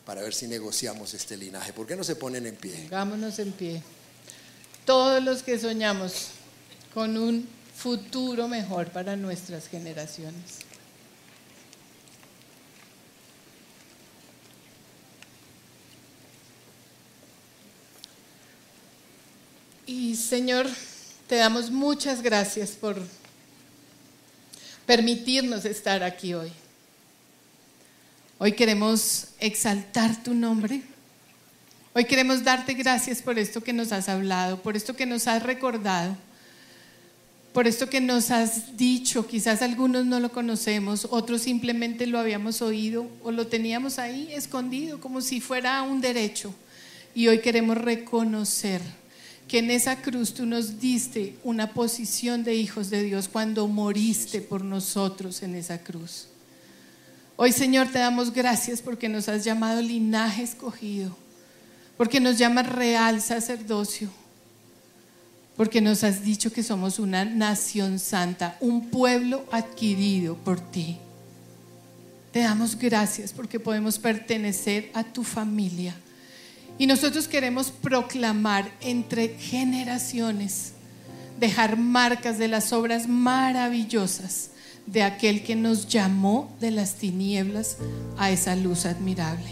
para 0.05 0.23
ver 0.23 0.35
si 0.35 0.47
negociamos 0.47 1.15
este 1.15 1.37
linaje. 1.37 1.73
¿Por 1.73 1.87
qué 1.87 1.97
no 1.97 2.05
se 2.05 2.17
ponen 2.17 2.47
en 2.47 2.57
pie? 2.57 2.75
Pongámonos 2.85 3.39
en 3.39 3.53
pie. 3.53 3.83
Todos 4.85 5.23
los 5.23 5.43
que 5.43 5.59
soñamos 5.59 6.29
con 6.93 7.17
un 7.17 7.49
futuro 7.77 8.49
mejor 8.49 8.91
para 8.91 9.17
nuestras 9.17 9.69
generaciones. 9.69 10.70
Y 19.93 20.15
Señor, 20.15 20.69
te 21.27 21.35
damos 21.35 21.69
muchas 21.69 22.23
gracias 22.23 22.71
por 22.71 22.97
permitirnos 24.87 25.65
estar 25.65 26.05
aquí 26.05 26.33
hoy. 26.33 26.53
Hoy 28.39 28.53
queremos 28.53 29.31
exaltar 29.41 30.23
tu 30.23 30.33
nombre. 30.33 30.83
Hoy 31.93 32.05
queremos 32.05 32.45
darte 32.45 32.75
gracias 32.75 33.21
por 33.21 33.37
esto 33.37 33.65
que 33.65 33.73
nos 33.73 33.91
has 33.91 34.09
hablado, 34.09 34.63
por 34.63 34.77
esto 34.77 34.95
que 34.95 35.07
nos 35.07 35.27
has 35.27 35.43
recordado, 35.43 36.17
por 37.53 37.67
esto 37.67 37.91
que 37.91 38.01
nos 38.01 38.31
has 38.31 38.77
dicho. 38.77 39.27
Quizás 39.27 39.61
algunos 39.61 40.07
no 40.07 40.21
lo 40.21 40.31
conocemos, 40.31 41.09
otros 41.11 41.43
simplemente 41.43 42.07
lo 42.07 42.21
habíamos 42.21 42.63
oído 42.63 43.11
o 43.25 43.33
lo 43.33 43.49
teníamos 43.49 43.99
ahí 43.99 44.33
escondido 44.33 45.01
como 45.01 45.21
si 45.21 45.41
fuera 45.41 45.83
un 45.83 46.01
derecho. 46.01 46.55
Y 47.13 47.27
hoy 47.27 47.41
queremos 47.41 47.77
reconocer 47.77 49.00
que 49.51 49.59
en 49.59 49.73
esa 49.73 50.01
cruz 50.01 50.33
tú 50.33 50.47
nos 50.47 50.79
diste 50.79 51.37
una 51.43 51.75
posición 51.75 52.45
de 52.45 52.55
hijos 52.55 52.89
de 52.89 53.03
Dios 53.03 53.27
cuando 53.27 53.67
moriste 53.67 54.41
por 54.41 54.63
nosotros 54.63 55.43
en 55.43 55.57
esa 55.57 55.79
cruz. 55.79 56.29
Hoy 57.35 57.51
Señor 57.51 57.89
te 57.89 57.99
damos 57.99 58.33
gracias 58.33 58.81
porque 58.81 59.09
nos 59.09 59.29
has 59.29 59.43
llamado 59.43 59.83
linaje 59.83 60.45
escogido, 60.45 61.17
porque 61.97 62.21
nos 62.21 62.39
llamas 62.39 62.69
real 62.69 63.21
sacerdocio, 63.21 64.09
porque 65.57 65.81
nos 65.81 66.05
has 66.05 66.23
dicho 66.23 66.53
que 66.53 66.63
somos 66.63 67.01
una 67.01 67.25
nación 67.25 67.99
santa, 67.99 68.57
un 68.61 68.89
pueblo 68.89 69.45
adquirido 69.51 70.37
por 70.37 70.61
ti. 70.61 70.97
Te 72.31 72.39
damos 72.39 72.79
gracias 72.79 73.33
porque 73.33 73.59
podemos 73.59 73.99
pertenecer 73.99 74.93
a 74.95 75.03
tu 75.03 75.25
familia 75.25 75.97
y 76.81 76.87
nosotros 76.87 77.29
queremos 77.29 77.71
proclamar 77.71 78.73
entre 78.81 79.29
generaciones, 79.29 80.73
dejar 81.39 81.77
marcas 81.77 82.39
de 82.39 82.49
las 82.49 82.73
obras 82.73 83.07
maravillosas 83.07 84.53
de 84.87 85.03
aquel 85.03 85.45
que 85.45 85.57
nos 85.57 85.89
llamó 85.89 86.57
de 86.59 86.71
las 86.71 86.95
tinieblas 86.95 87.77
a 88.17 88.31
esa 88.31 88.57
luz 88.57 88.87
admirable. 88.87 89.51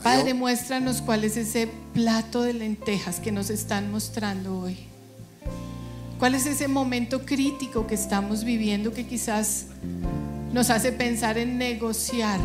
Padre, 0.00 0.32
muéstranos 0.32 1.02
cuál 1.02 1.24
es 1.24 1.36
ese 1.36 1.68
plato 1.92 2.42
de 2.42 2.52
lentejas 2.52 3.18
que 3.18 3.32
nos 3.32 3.50
están 3.50 3.90
mostrando 3.90 4.60
hoy. 4.60 4.78
¿Cuál 6.20 6.36
es 6.36 6.46
ese 6.46 6.68
momento 6.68 7.26
crítico 7.26 7.88
que 7.88 7.96
estamos 7.96 8.44
viviendo 8.44 8.92
que 8.92 9.08
quizás 9.08 9.66
nos 10.52 10.70
hace 10.70 10.92
pensar 10.92 11.36
en 11.36 11.58
negociar 11.58 12.38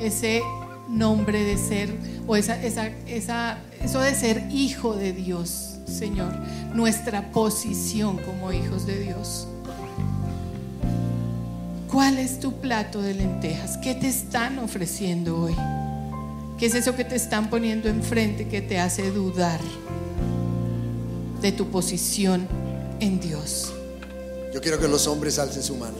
ese 0.00 0.40
nombre 0.88 1.44
de 1.44 1.56
ser, 1.58 1.94
o 2.26 2.36
esa, 2.36 2.60
esa, 2.62 2.88
esa, 3.06 3.58
eso 3.82 4.00
de 4.00 4.14
ser 4.14 4.48
hijo 4.50 4.94
de 4.94 5.12
Dios, 5.12 5.76
Señor, 5.86 6.34
nuestra 6.74 7.30
posición 7.30 8.18
como 8.18 8.52
hijos 8.52 8.86
de 8.86 8.98
Dios. 9.00 9.46
¿Cuál 11.90 12.18
es 12.18 12.38
tu 12.38 12.52
plato 12.60 13.00
de 13.00 13.14
lentejas? 13.14 13.78
¿Qué 13.78 13.94
te 13.94 14.08
están 14.08 14.58
ofreciendo 14.58 15.38
hoy? 15.40 15.56
¿Qué 16.58 16.66
es 16.66 16.74
eso 16.74 16.94
que 16.94 17.04
te 17.04 17.16
están 17.16 17.50
poniendo 17.50 17.88
enfrente 17.88 18.48
que 18.48 18.60
te 18.60 18.78
hace 18.78 19.10
dudar 19.10 19.60
de 21.40 21.52
tu 21.52 21.68
posición 21.70 22.46
en 23.00 23.20
Dios? 23.20 23.72
Yo 24.52 24.60
quiero 24.60 24.78
que 24.78 24.88
los 24.88 25.06
hombres 25.06 25.38
alcen 25.38 25.62
su 25.62 25.76
mano. 25.76 25.96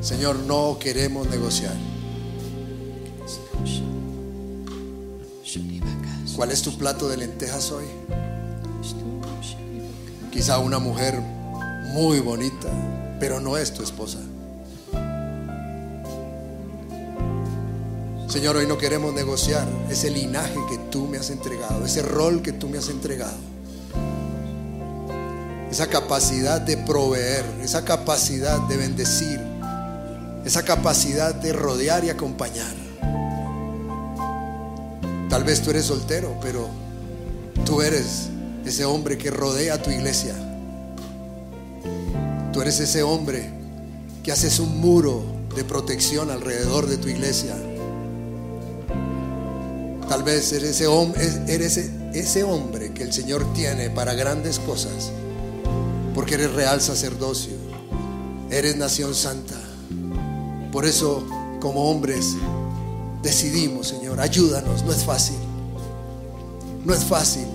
Señor, 0.00 0.36
no 0.46 0.78
queremos 0.78 1.28
negociar. 1.28 1.74
¿Cuál 6.36 6.50
es 6.50 6.62
tu 6.62 6.76
plato 6.76 7.08
de 7.08 7.16
lentejas 7.16 7.70
hoy? 7.70 7.84
Quizá 10.32 10.58
una 10.58 10.80
mujer 10.80 11.20
muy 11.92 12.18
bonita, 12.18 12.68
pero 13.20 13.38
no 13.38 13.56
es 13.56 13.72
tu 13.72 13.84
esposa. 13.84 14.18
Señor, 18.26 18.56
hoy 18.56 18.66
no 18.66 18.76
queremos 18.76 19.14
negociar 19.14 19.64
ese 19.88 20.10
linaje 20.10 20.56
que 20.68 20.76
tú 20.90 21.06
me 21.06 21.18
has 21.18 21.30
entregado, 21.30 21.86
ese 21.86 22.02
rol 22.02 22.42
que 22.42 22.50
tú 22.50 22.68
me 22.68 22.78
has 22.78 22.88
entregado, 22.88 23.36
esa 25.70 25.86
capacidad 25.86 26.60
de 26.60 26.76
proveer, 26.78 27.44
esa 27.62 27.84
capacidad 27.84 28.58
de 28.66 28.76
bendecir, 28.76 29.40
esa 30.44 30.64
capacidad 30.64 31.32
de 31.32 31.52
rodear 31.52 32.04
y 32.04 32.10
acompañar. 32.10 32.83
Tal 35.34 35.42
vez 35.42 35.62
tú 35.62 35.70
eres 35.70 35.86
soltero, 35.86 36.38
pero 36.40 36.68
tú 37.66 37.82
eres 37.82 38.28
ese 38.64 38.84
hombre 38.84 39.18
que 39.18 39.32
rodea 39.32 39.82
tu 39.82 39.90
iglesia. 39.90 40.32
Tú 42.52 42.62
eres 42.62 42.78
ese 42.78 43.02
hombre 43.02 43.50
que 44.22 44.30
haces 44.30 44.60
un 44.60 44.80
muro 44.80 45.24
de 45.56 45.64
protección 45.64 46.30
alrededor 46.30 46.86
de 46.86 46.98
tu 46.98 47.08
iglesia. 47.08 47.56
Tal 50.08 50.22
vez 50.22 50.52
eres 50.52 50.80
ese, 50.80 51.44
eres 51.48 51.78
ese 52.12 52.44
hombre 52.44 52.92
que 52.92 53.02
el 53.02 53.12
Señor 53.12 53.44
tiene 53.54 53.90
para 53.90 54.14
grandes 54.14 54.60
cosas, 54.60 55.10
porque 56.14 56.34
eres 56.34 56.52
real 56.52 56.80
sacerdocio, 56.80 57.54
eres 58.52 58.76
nación 58.76 59.16
santa. 59.16 59.60
Por 60.70 60.86
eso, 60.86 61.26
como 61.58 61.90
hombres, 61.90 62.36
decidimos, 63.24 63.88
Señor, 63.88 64.20
ayúdanos, 64.20 64.84
no 64.84 64.92
es 64.92 65.02
fácil. 65.02 65.38
No 66.84 66.94
es 66.94 67.02
fácil. 67.04 67.46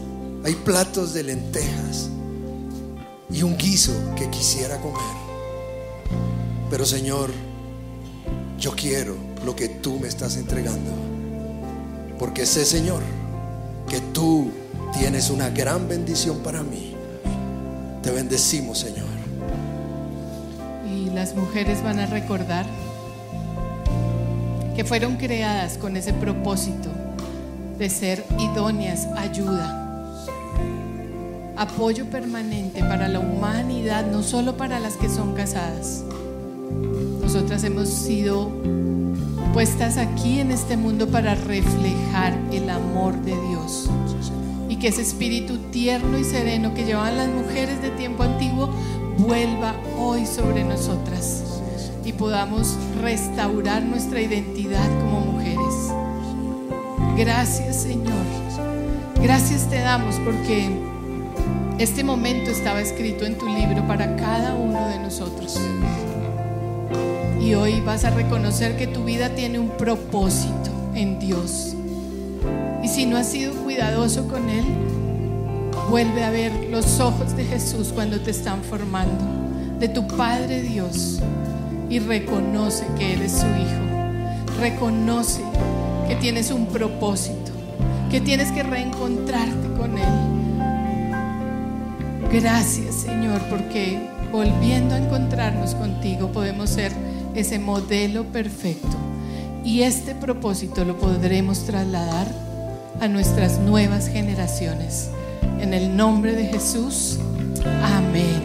Hay 0.43 0.55
platos 0.55 1.13
de 1.13 1.23
lentejas 1.23 2.09
y 3.29 3.43
un 3.43 3.55
guiso 3.55 3.93
que 4.17 4.29
quisiera 4.29 4.81
comer. 4.81 4.99
Pero 6.69 6.85
Señor, 6.85 7.31
yo 8.59 8.71
quiero 8.75 9.15
lo 9.45 9.55
que 9.55 9.69
tú 9.69 9.99
me 9.99 10.07
estás 10.07 10.35
entregando. 10.35 10.91
Porque 12.17 12.45
sé, 12.45 12.65
Señor, 12.65 13.01
que 13.87 14.01
tú 14.01 14.51
tienes 14.97 15.29
una 15.29 15.49
gran 15.49 15.87
bendición 15.87 16.39
para 16.39 16.63
mí. 16.63 16.95
Te 18.01 18.11
bendecimos, 18.11 18.79
Señor. 18.79 19.07
Y 20.91 21.11
las 21.11 21.35
mujeres 21.35 21.83
van 21.83 21.99
a 21.99 22.07
recordar 22.07 22.65
que 24.79 24.85
fueron 24.85 25.17
creadas 25.17 25.77
con 25.77 25.97
ese 25.97 26.13
propósito 26.13 26.87
de 27.77 27.89
ser 27.89 28.23
idóneas, 28.39 29.07
ayuda, 29.17 30.15
apoyo 31.57 32.05
permanente 32.05 32.79
para 32.79 33.09
la 33.09 33.19
humanidad, 33.19 34.09
no 34.09 34.23
solo 34.23 34.55
para 34.55 34.79
las 34.79 34.95
que 34.95 35.09
son 35.09 35.33
casadas. 35.33 36.05
Nosotras 37.21 37.65
hemos 37.65 37.89
sido 37.89 38.49
puestas 39.53 39.97
aquí 39.97 40.39
en 40.39 40.49
este 40.49 40.77
mundo 40.77 41.09
para 41.09 41.35
reflejar 41.35 42.39
el 42.53 42.69
amor 42.69 43.17
de 43.17 43.35
Dios. 43.49 43.89
Y 44.69 44.77
que 44.77 44.87
ese 44.87 45.01
espíritu 45.01 45.57
tierno 45.71 46.17
y 46.17 46.23
sereno 46.23 46.73
que 46.73 46.85
llevaban 46.85 47.17
las 47.17 47.27
mujeres 47.27 47.81
de 47.81 47.89
tiempo 47.89 48.23
antiguo 48.23 48.69
vuelva 49.17 49.75
hoy 49.97 50.25
sobre 50.25 50.63
nosotras 50.63 51.58
y 52.09 52.13
podamos 52.13 52.75
restaurar 53.03 53.83
nuestra 53.83 54.19
identidad 54.19 54.87
como 54.99 55.19
mujeres. 55.19 55.93
Gracias 57.15 57.83
Señor. 57.83 58.25
Gracias 59.21 59.69
te 59.69 59.79
damos 59.79 60.15
porque 60.25 60.69
este 61.77 62.03
momento 62.03 62.49
estaba 62.49 62.81
escrito 62.81 63.25
en 63.25 63.37
tu 63.37 63.45
libro 63.45 63.87
para 63.87 64.15
cada 64.15 64.55
uno 64.55 64.87
de 64.87 64.97
nosotros. 64.97 65.59
Y 67.39 67.53
hoy 67.53 67.79
vas 67.81 68.05
a 68.05 68.09
reconocer 68.09 68.75
que 68.75 68.87
tu 68.87 69.03
vida 69.03 69.35
tiene 69.35 69.59
un 69.59 69.69
propósito 69.69 70.71
en 70.95 71.19
Dios. 71.19 71.75
Y 72.83 72.87
si 72.87 73.05
no 73.05 73.17
has 73.17 73.27
sido 73.27 73.53
cuidadoso 73.53 74.27
con 74.27 74.49
Él, 74.49 74.65
vuelve 75.91 76.23
a 76.23 76.31
ver 76.31 76.51
los 76.71 76.99
ojos 76.99 77.37
de 77.37 77.45
Jesús 77.45 77.91
cuando 77.93 78.19
te 78.19 78.31
están 78.31 78.63
formando, 78.63 79.23
de 79.79 79.89
tu 79.89 80.07
Padre 80.07 80.63
Dios, 80.63 81.21
y 81.89 81.99
reconoce 81.99 82.85
que 82.97 83.13
eres 83.13 83.31
su 83.31 83.45
Hijo. 83.45 84.59
Reconoce 84.59 85.41
que 86.07 86.15
tienes 86.15 86.51
un 86.51 86.67
propósito, 86.67 87.51
que 88.11 88.21
tienes 88.21 88.51
que 88.51 88.63
reencontrarte 88.63 89.67
con 89.77 89.97
Él. 89.97 90.29
Gracias 92.31 92.95
Señor, 92.95 93.41
porque 93.49 93.99
volviendo 94.31 94.95
a 94.95 94.99
encontrarnos 94.99 95.75
contigo 95.75 96.31
podemos 96.31 96.69
ser 96.69 96.91
ese 97.35 97.59
modelo 97.59 98.25
perfecto. 98.25 98.97
Y 99.63 99.81
este 99.81 100.15
propósito 100.15 100.85
lo 100.85 100.97
podremos 100.97 101.65
trasladar 101.65 102.27
a 103.01 103.07
nuestras 103.07 103.59
nuevas 103.59 104.07
generaciones. 104.07 105.09
En 105.59 105.73
el 105.73 105.95
nombre 105.95 106.33
de 106.33 106.45
Jesús, 106.45 107.19
amén. 107.83 108.38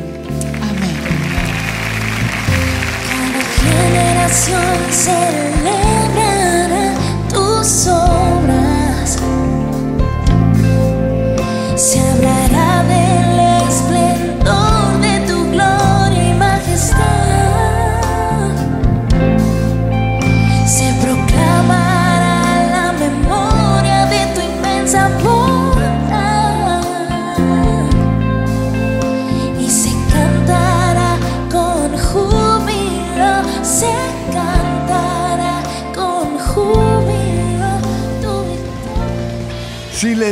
Generación 3.74 4.76
celebrará 4.90 6.86
tus 7.28 7.86
obras. 7.88 9.18
Se 11.76 12.00
hablará 12.00 12.84
del 12.84 13.33